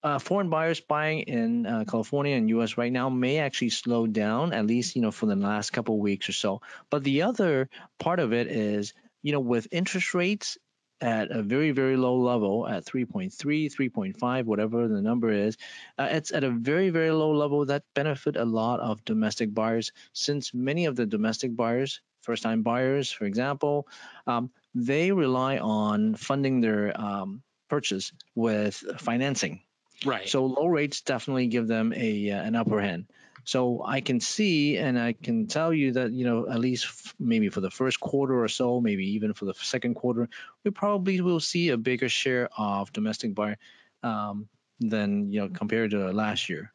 uh, 0.04 0.18
foreign 0.18 0.50
buyers 0.50 0.80
buying 0.80 1.20
in 1.20 1.66
uh, 1.66 1.84
California 1.88 2.36
and 2.36 2.48
U.S. 2.50 2.76
right 2.76 2.92
now 2.92 3.08
may 3.08 3.38
actually 3.38 3.70
slow 3.70 4.06
down, 4.06 4.52
at 4.52 4.66
least 4.66 4.96
you 4.96 5.02
know 5.02 5.10
for 5.10 5.26
the 5.26 5.36
last 5.36 5.70
couple 5.72 5.94
of 5.94 6.00
weeks 6.00 6.28
or 6.28 6.32
so. 6.32 6.60
But 6.90 7.04
the 7.04 7.22
other 7.22 7.68
part 7.98 8.18
of 8.18 8.32
it 8.32 8.48
is, 8.48 8.94
you 9.22 9.32
know, 9.32 9.40
with 9.40 9.68
interest 9.70 10.14
rates 10.14 10.58
at 11.00 11.30
a 11.30 11.42
very 11.42 11.72
very 11.72 11.96
low 11.96 12.16
level 12.16 12.66
at 12.68 12.84
3.3 12.84 13.32
3.5 13.34 14.44
whatever 14.44 14.86
the 14.86 15.02
number 15.02 15.32
is 15.32 15.56
uh, 15.98 16.06
it's 16.08 16.32
at 16.32 16.44
a 16.44 16.50
very 16.50 16.90
very 16.90 17.10
low 17.10 17.32
level 17.32 17.66
that 17.66 17.82
benefit 17.92 18.36
a 18.36 18.44
lot 18.44 18.78
of 18.78 19.04
domestic 19.04 19.52
buyers 19.52 19.90
since 20.12 20.54
many 20.54 20.84
of 20.84 20.94
the 20.94 21.04
domestic 21.04 21.56
buyers 21.56 22.00
first 22.20 22.44
time 22.44 22.62
buyers 22.62 23.10
for 23.10 23.24
example 23.24 23.88
um, 24.28 24.48
they 24.76 25.10
rely 25.10 25.58
on 25.58 26.14
funding 26.14 26.60
their 26.60 26.98
um, 27.00 27.42
purchase 27.68 28.12
with 28.36 28.76
financing 28.98 29.60
Right. 30.04 30.28
So 30.28 30.46
low 30.46 30.66
rates 30.66 31.00
definitely 31.00 31.46
give 31.46 31.66
them 31.68 31.92
a 31.94 32.30
uh, 32.30 32.42
an 32.42 32.56
upper 32.56 32.80
hand. 32.80 33.06
So 33.44 33.82
I 33.84 34.00
can 34.00 34.20
see 34.20 34.78
and 34.78 34.98
I 34.98 35.14
can 35.14 35.46
tell 35.46 35.72
you 35.72 35.92
that, 35.92 36.12
you 36.12 36.24
know, 36.24 36.48
at 36.48 36.60
least 36.60 36.84
f- 36.84 37.14
maybe 37.18 37.48
for 37.48 37.60
the 37.60 37.70
first 37.70 37.98
quarter 37.98 38.40
or 38.40 38.48
so, 38.48 38.80
maybe 38.80 39.14
even 39.14 39.34
for 39.34 39.46
the 39.46 39.54
second 39.54 39.94
quarter, 39.94 40.28
we 40.64 40.70
probably 40.70 41.20
will 41.20 41.40
see 41.40 41.70
a 41.70 41.76
bigger 41.76 42.08
share 42.08 42.48
of 42.56 42.92
domestic 42.92 43.34
buyer 43.34 43.58
um, 44.02 44.48
than, 44.78 45.32
you 45.32 45.40
know, 45.40 45.48
compared 45.48 45.90
to 45.90 46.12
last 46.12 46.48
year. 46.48 46.72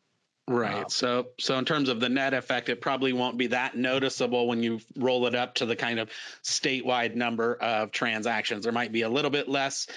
Right. 0.49 0.83
Um, 0.83 0.89
so 0.89 1.27
so 1.39 1.57
in 1.57 1.65
terms 1.65 1.89
of 1.89 1.99
the 1.99 2.09
net 2.09 2.33
effect, 2.33 2.69
it 2.69 2.79
probably 2.79 3.11
won't 3.11 3.37
be 3.37 3.47
that 3.47 3.75
noticeable 3.75 4.47
when 4.47 4.63
you 4.63 4.79
roll 4.95 5.25
it 5.27 5.35
up 5.35 5.55
to 5.55 5.65
the 5.65 5.75
kind 5.75 5.99
of 5.99 6.09
statewide 6.43 7.15
number 7.15 7.55
of 7.55 7.91
transactions. 7.91 8.63
There 8.63 8.73
might 8.73 8.93
be 8.93 9.01
a 9.01 9.09
little 9.09 9.31
bit 9.31 9.49
less 9.49 9.87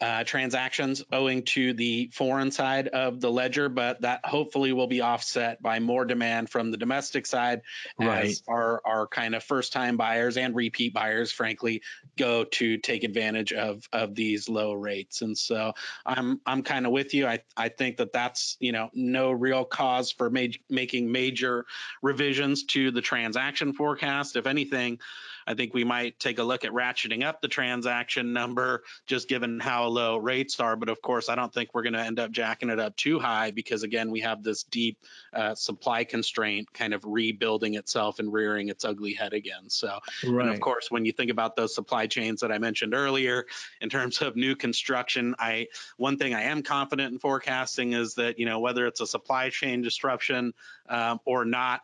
uh, 0.00 0.22
transactions 0.24 1.02
owing 1.10 1.42
to 1.42 1.72
the 1.72 2.10
foreign 2.12 2.50
side 2.50 2.88
of 2.88 3.20
the 3.20 3.30
ledger, 3.30 3.68
but 3.68 4.00
that 4.02 4.24
hopefully 4.24 4.72
will 4.72 4.86
be 4.86 5.00
offset 5.00 5.60
by 5.60 5.80
more 5.80 6.04
demand 6.04 6.48
from 6.48 6.70
the 6.70 6.76
domestic 6.76 7.26
side 7.26 7.62
right. 7.98 8.26
as 8.26 8.42
our, 8.46 8.80
our 8.84 9.06
kind 9.08 9.34
of 9.34 9.42
first 9.42 9.72
time 9.72 9.96
buyers 9.96 10.36
and 10.36 10.54
repeat 10.54 10.94
buyers, 10.94 11.32
frankly, 11.32 11.82
go 12.16 12.44
to 12.44 12.78
take 12.78 13.02
advantage 13.02 13.52
of 13.52 13.88
of 13.92 14.14
these 14.14 14.48
low 14.48 14.72
rates. 14.72 15.22
And 15.22 15.36
so 15.36 15.72
I'm 16.06 16.40
I'm 16.46 16.62
kind 16.62 16.86
of 16.86 16.92
with 16.92 17.14
you. 17.14 17.26
I 17.26 17.40
I 17.56 17.68
think 17.68 17.96
that 17.96 18.12
that's 18.12 18.56
you 18.60 18.72
know 18.72 18.90
no 18.94 19.32
real 19.32 19.64
cause 19.64 20.12
for 20.12 20.30
ma- 20.30 20.46
making 20.70 21.10
major 21.10 21.66
revisions 22.02 22.64
to 22.64 22.90
the 22.90 23.02
transaction 23.02 23.72
forecast. 23.72 24.36
If 24.36 24.46
anything, 24.46 25.00
I 25.48 25.54
think 25.54 25.72
we 25.72 25.82
might 25.82 26.20
take 26.20 26.38
a 26.38 26.42
look 26.42 26.66
at 26.66 26.72
ratcheting 26.72 27.24
up 27.24 27.40
the 27.40 27.48
transaction 27.48 28.34
number 28.34 28.82
just 29.06 29.28
given 29.28 29.58
how 29.60 29.86
low 29.86 30.18
rates 30.18 30.60
are. 30.60 30.76
But 30.76 30.90
of 30.90 31.00
course, 31.00 31.30
I 31.30 31.36
don't 31.36 31.52
think 31.52 31.70
we're 31.72 31.84
going 31.84 31.94
to 31.94 32.04
end 32.04 32.20
up 32.20 32.30
jacking 32.30 32.68
it 32.68 32.78
up 32.78 32.94
too 32.96 33.18
high 33.18 33.50
because, 33.50 33.82
again, 33.82 34.10
we 34.10 34.20
have 34.20 34.42
this 34.42 34.64
deep 34.64 34.98
uh, 35.32 35.54
supply 35.54 36.04
constraint 36.04 36.70
kind 36.74 36.92
of 36.92 37.02
rebuilding 37.06 37.76
itself 37.76 38.18
and 38.18 38.30
rearing 38.30 38.68
its 38.68 38.84
ugly 38.84 39.14
head 39.14 39.32
again. 39.32 39.70
So, 39.70 39.98
right. 40.26 40.46
and 40.46 40.54
of 40.54 40.60
course, 40.60 40.90
when 40.90 41.06
you 41.06 41.12
think 41.12 41.30
about 41.30 41.56
those 41.56 41.74
supply 41.74 42.06
chains 42.06 42.42
that 42.42 42.52
I 42.52 42.58
mentioned 42.58 42.92
earlier, 42.92 43.46
in 43.80 43.88
terms 43.88 44.20
of 44.20 44.36
new 44.36 44.54
construction, 44.54 45.34
I 45.38 45.68
one 45.96 46.18
thing 46.18 46.34
I 46.34 46.42
am 46.42 46.62
confident 46.62 47.14
in 47.14 47.18
forecasting 47.18 47.94
is 47.94 48.16
that 48.16 48.38
you 48.38 48.44
know 48.44 48.60
whether 48.60 48.86
it's 48.86 49.00
a 49.00 49.06
supply 49.06 49.48
chain 49.48 49.80
disruption 49.80 50.52
um, 50.90 51.20
or 51.24 51.46
not 51.46 51.80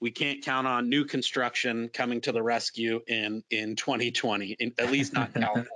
we 0.00 0.10
can't 0.10 0.44
count 0.44 0.66
on 0.66 0.88
new 0.88 1.04
construction 1.04 1.88
coming 1.92 2.20
to 2.22 2.32
the 2.32 2.42
rescue 2.42 3.00
in 3.06 3.42
in 3.50 3.76
2020, 3.76 4.56
in, 4.58 4.72
at 4.78 4.90
least 4.90 5.12
not 5.12 5.32
California. 5.34 5.70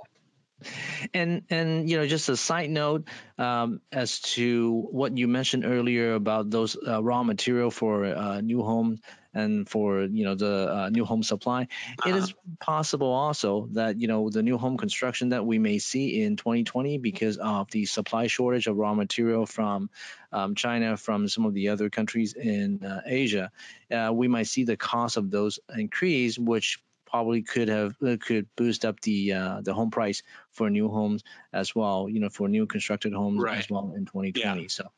And 1.13 1.43
and 1.49 1.89
you 1.89 1.97
know 1.97 2.07
just 2.07 2.29
a 2.29 2.37
side 2.37 2.69
note 2.69 3.07
um, 3.37 3.81
as 3.91 4.19
to 4.35 4.87
what 4.91 5.17
you 5.17 5.27
mentioned 5.27 5.65
earlier 5.65 6.13
about 6.13 6.49
those 6.49 6.75
uh, 6.75 7.01
raw 7.03 7.23
material 7.23 7.71
for 7.71 8.05
uh, 8.05 8.41
new 8.41 8.61
home 8.63 8.99
and 9.33 9.67
for 9.67 10.01
you 10.01 10.25
know 10.25 10.35
the 10.35 10.73
uh, 10.73 10.89
new 10.89 11.05
home 11.05 11.23
supply, 11.23 11.63
uh-huh. 11.63 12.09
it 12.09 12.15
is 12.15 12.31
uh-huh. 12.31 12.55
possible 12.59 13.11
also 13.11 13.69
that 13.73 13.99
you 13.99 14.07
know 14.07 14.29
the 14.29 14.43
new 14.43 14.57
home 14.57 14.77
construction 14.77 15.29
that 15.29 15.45
we 15.45 15.59
may 15.59 15.79
see 15.79 16.21
in 16.21 16.35
2020 16.35 16.97
because 16.97 17.37
of 17.37 17.69
the 17.71 17.85
supply 17.85 18.27
shortage 18.27 18.67
of 18.67 18.75
raw 18.75 18.93
material 18.93 19.45
from 19.45 19.89
um, 20.31 20.55
China, 20.55 20.97
from 20.97 21.27
some 21.27 21.45
of 21.45 21.53
the 21.53 21.69
other 21.69 21.89
countries 21.89 22.33
in 22.33 22.83
uh, 22.83 23.01
Asia, 23.05 23.51
uh, 23.91 24.11
we 24.13 24.27
might 24.27 24.47
see 24.47 24.63
the 24.63 24.77
cost 24.77 25.17
of 25.17 25.31
those 25.31 25.59
increase, 25.75 26.37
which 26.37 26.79
probably 27.11 27.41
could 27.41 27.67
have 27.67 27.95
uh, 28.05 28.17
could 28.19 28.47
boost 28.55 28.85
up 28.85 28.99
the 29.01 29.33
uh, 29.33 29.61
the 29.61 29.73
home 29.73 29.91
price 29.91 30.23
for 30.51 30.69
new 30.69 30.89
homes 30.89 31.23
as 31.53 31.75
well. 31.75 32.07
You 32.09 32.19
know, 32.19 32.29
for 32.29 32.47
new 32.47 32.65
constructed 32.65 33.13
homes 33.13 33.41
right. 33.41 33.59
as 33.59 33.69
well 33.69 33.93
in 33.95 34.05
2020. 34.05 34.61
Yeah. 34.61 34.67
So 34.67 34.89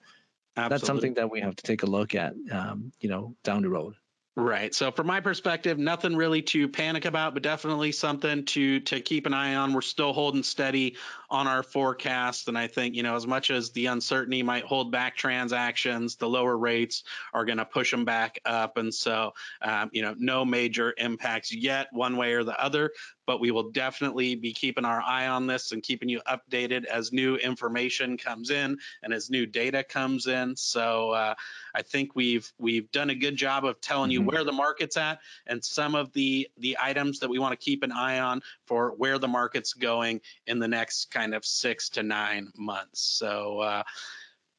Absolutely. 0.56 0.74
that's 0.74 0.88
something 0.88 1.14
that 1.16 1.32
we 1.32 1.42
have 1.42 1.56
to 1.56 1.64
take 1.64 1.84
a 1.84 1.88
look 1.88 2.16
at. 2.16 2.36
Um, 2.52 2.92
you 3.00 3.10
know, 3.10 3.36
down 3.44 3.64
the 3.64 3.70
road. 3.70 3.96
Right. 4.36 4.74
So 4.74 4.92
from 4.92 5.06
my 5.06 5.20
perspective, 5.20 5.78
nothing 5.78 6.16
really 6.16 6.42
to 6.44 6.68
panic 6.68 7.06
about, 7.06 7.36
but 7.36 7.44
definitely 7.44 7.92
something 7.92 8.46
to 8.46 8.80
to 8.80 9.00
keep 9.00 9.28
an 9.28 9.34
eye 9.34 9.56
on. 9.56 9.74
We're 9.74 9.82
still 9.82 10.12
holding 10.12 10.42
steady 10.42 10.96
on 11.34 11.48
our 11.48 11.64
forecast, 11.64 12.48
and 12.48 12.58
I 12.58 12.68
think 12.68 12.96
you 12.96 13.04
know 13.04 13.16
as 13.16 13.28
much 13.28 13.52
as 13.52 13.72
the 13.72 13.88
uncertainty 13.88 14.44
might 14.44 14.64
hold 14.64 14.92
back 14.92 15.18
transactions, 15.18 16.16
the 16.16 16.30
lower 16.30 16.56
rates 16.56 17.04
are 17.34 17.44
going 17.44 17.58
to 17.58 17.66
push 17.66 17.92
them 17.92 18.06
back 18.06 18.40
up, 18.46 18.78
and 18.78 18.94
so 18.94 19.34
um, 19.62 19.90
you 19.92 20.04
know 20.04 20.16
no 20.18 20.46
major 20.46 20.94
impacts 20.98 21.54
yet, 21.54 21.88
one 21.92 22.16
way 22.16 22.34
or 22.34 22.44
the 22.44 22.64
other 22.64 22.92
but 23.26 23.40
we 23.40 23.52
will 23.52 23.72
definitely 23.72 24.36
be 24.36 24.54
keeping 24.54 24.86
our 24.86 25.02
eye 25.02 25.28
on 25.28 25.48
this 25.48 25.72
and 25.72 25.84
keeping 25.84 26.10
you 26.10 26.22
updated 26.28 26.86
as 26.86 27.14
new 27.14 27.36
information 27.38 28.18
comes 28.18 28.50
in 28.50 28.78
and 29.02 29.14
as 29.14 29.30
new 29.30 29.46
data 29.46 29.84
comes 29.84 30.28
in. 30.28 30.56
So 30.56 31.12
uh, 31.12 31.36
I 31.74 31.82
think 31.82 32.16
we've 32.16 32.52
we've 32.60 32.92
done 32.92 33.10
a 33.10 33.16
good 33.16 33.36
job 33.36 33.66
of 33.66 33.80
telling 33.82 34.12
mm-hmm. 34.12 34.24
you 34.24 34.28
where 34.28 34.44
the 34.44 34.52
market's 34.52 34.98
at 34.98 35.20
and 35.48 35.64
some 35.64 35.96
of 35.96 36.12
the 36.14 36.48
the 36.58 36.78
items 36.82 37.20
that 37.20 37.30
we 37.30 37.40
want 37.40 37.58
to 37.58 37.64
keep 37.64 37.84
an 37.84 37.92
eye 37.92 38.20
on 38.20 38.42
for 38.66 38.94
where 38.98 39.18
the 39.18 39.28
market's 39.28 39.74
going 39.74 40.22
in 40.48 40.60
the 40.60 40.68
next 40.68 41.12
kind 41.12 41.23
of 41.32 41.46
six 41.46 41.90
to 41.92 42.04
nine 42.04 42.52
months. 42.58 43.02
So 43.02 43.60
uh, 43.60 43.84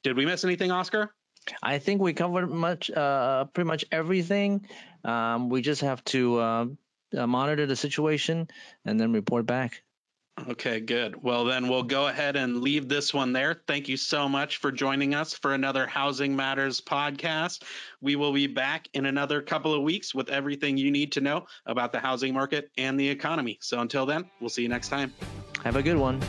did 0.03 0.17
we 0.17 0.25
miss 0.25 0.45
anything, 0.45 0.71
Oscar? 0.71 1.15
I 1.63 1.79
think 1.79 2.01
we 2.01 2.15
covered 2.15 2.51
much, 2.51 2.91
uh, 2.91 3.45
pretty 3.45 3.69
much 3.69 3.85
everything. 3.93 4.67
Um, 5.05 5.51
we 5.51 5.61
just 5.61 5.83
have 5.83 6.03
to 6.07 6.39
uh, 6.39 6.67
uh, 7.17 7.27
monitor 7.27 7.67
the 7.67 7.77
situation 7.77 8.49
and 8.85 8.99
then 8.99 9.13
report 9.13 9.47
back. 9.47 9.84
Okay, 10.49 10.81
good. 10.81 11.23
Well, 11.23 11.45
then 11.45 11.69
we'll 11.69 11.85
go 11.85 12.09
ahead 12.09 12.35
and 12.35 12.61
leave 12.61 12.89
this 12.89 13.15
one 13.15 13.33
there. 13.33 13.63
Thank 13.69 13.89
you 13.89 13.97
so 13.97 14.29
much 14.29 14.57
for 14.57 14.73
joining 14.73 15.15
us 15.15 15.33
for 15.33 15.55
another 15.55 15.87
Housing 15.87 16.35
Matters 16.35 16.81
podcast. 16.81 17.63
We 18.01 18.17
will 18.17 18.33
be 18.33 18.49
back 18.49 18.89
in 18.95 19.07
another 19.07 19.41
couple 19.41 19.73
of 19.73 19.83
weeks 19.83 20.13
with 20.13 20.29
everything 20.31 20.77
you 20.77 20.91
need 20.91 21.13
to 21.13 21.21
know 21.21 21.47
about 21.67 21.93
the 21.93 22.01
housing 22.01 22.35
market 22.35 22.71
and 22.77 22.99
the 22.99 23.09
economy. 23.09 23.59
So 23.61 23.81
until 23.81 24.07
then, 24.07 24.25
we'll 24.41 24.51
see 24.51 24.63
you 24.63 24.69
next 24.69 24.89
time. 24.89 25.15
Have 25.63 25.77
a 25.77 25.83
good 25.83 25.97
one. 25.97 26.21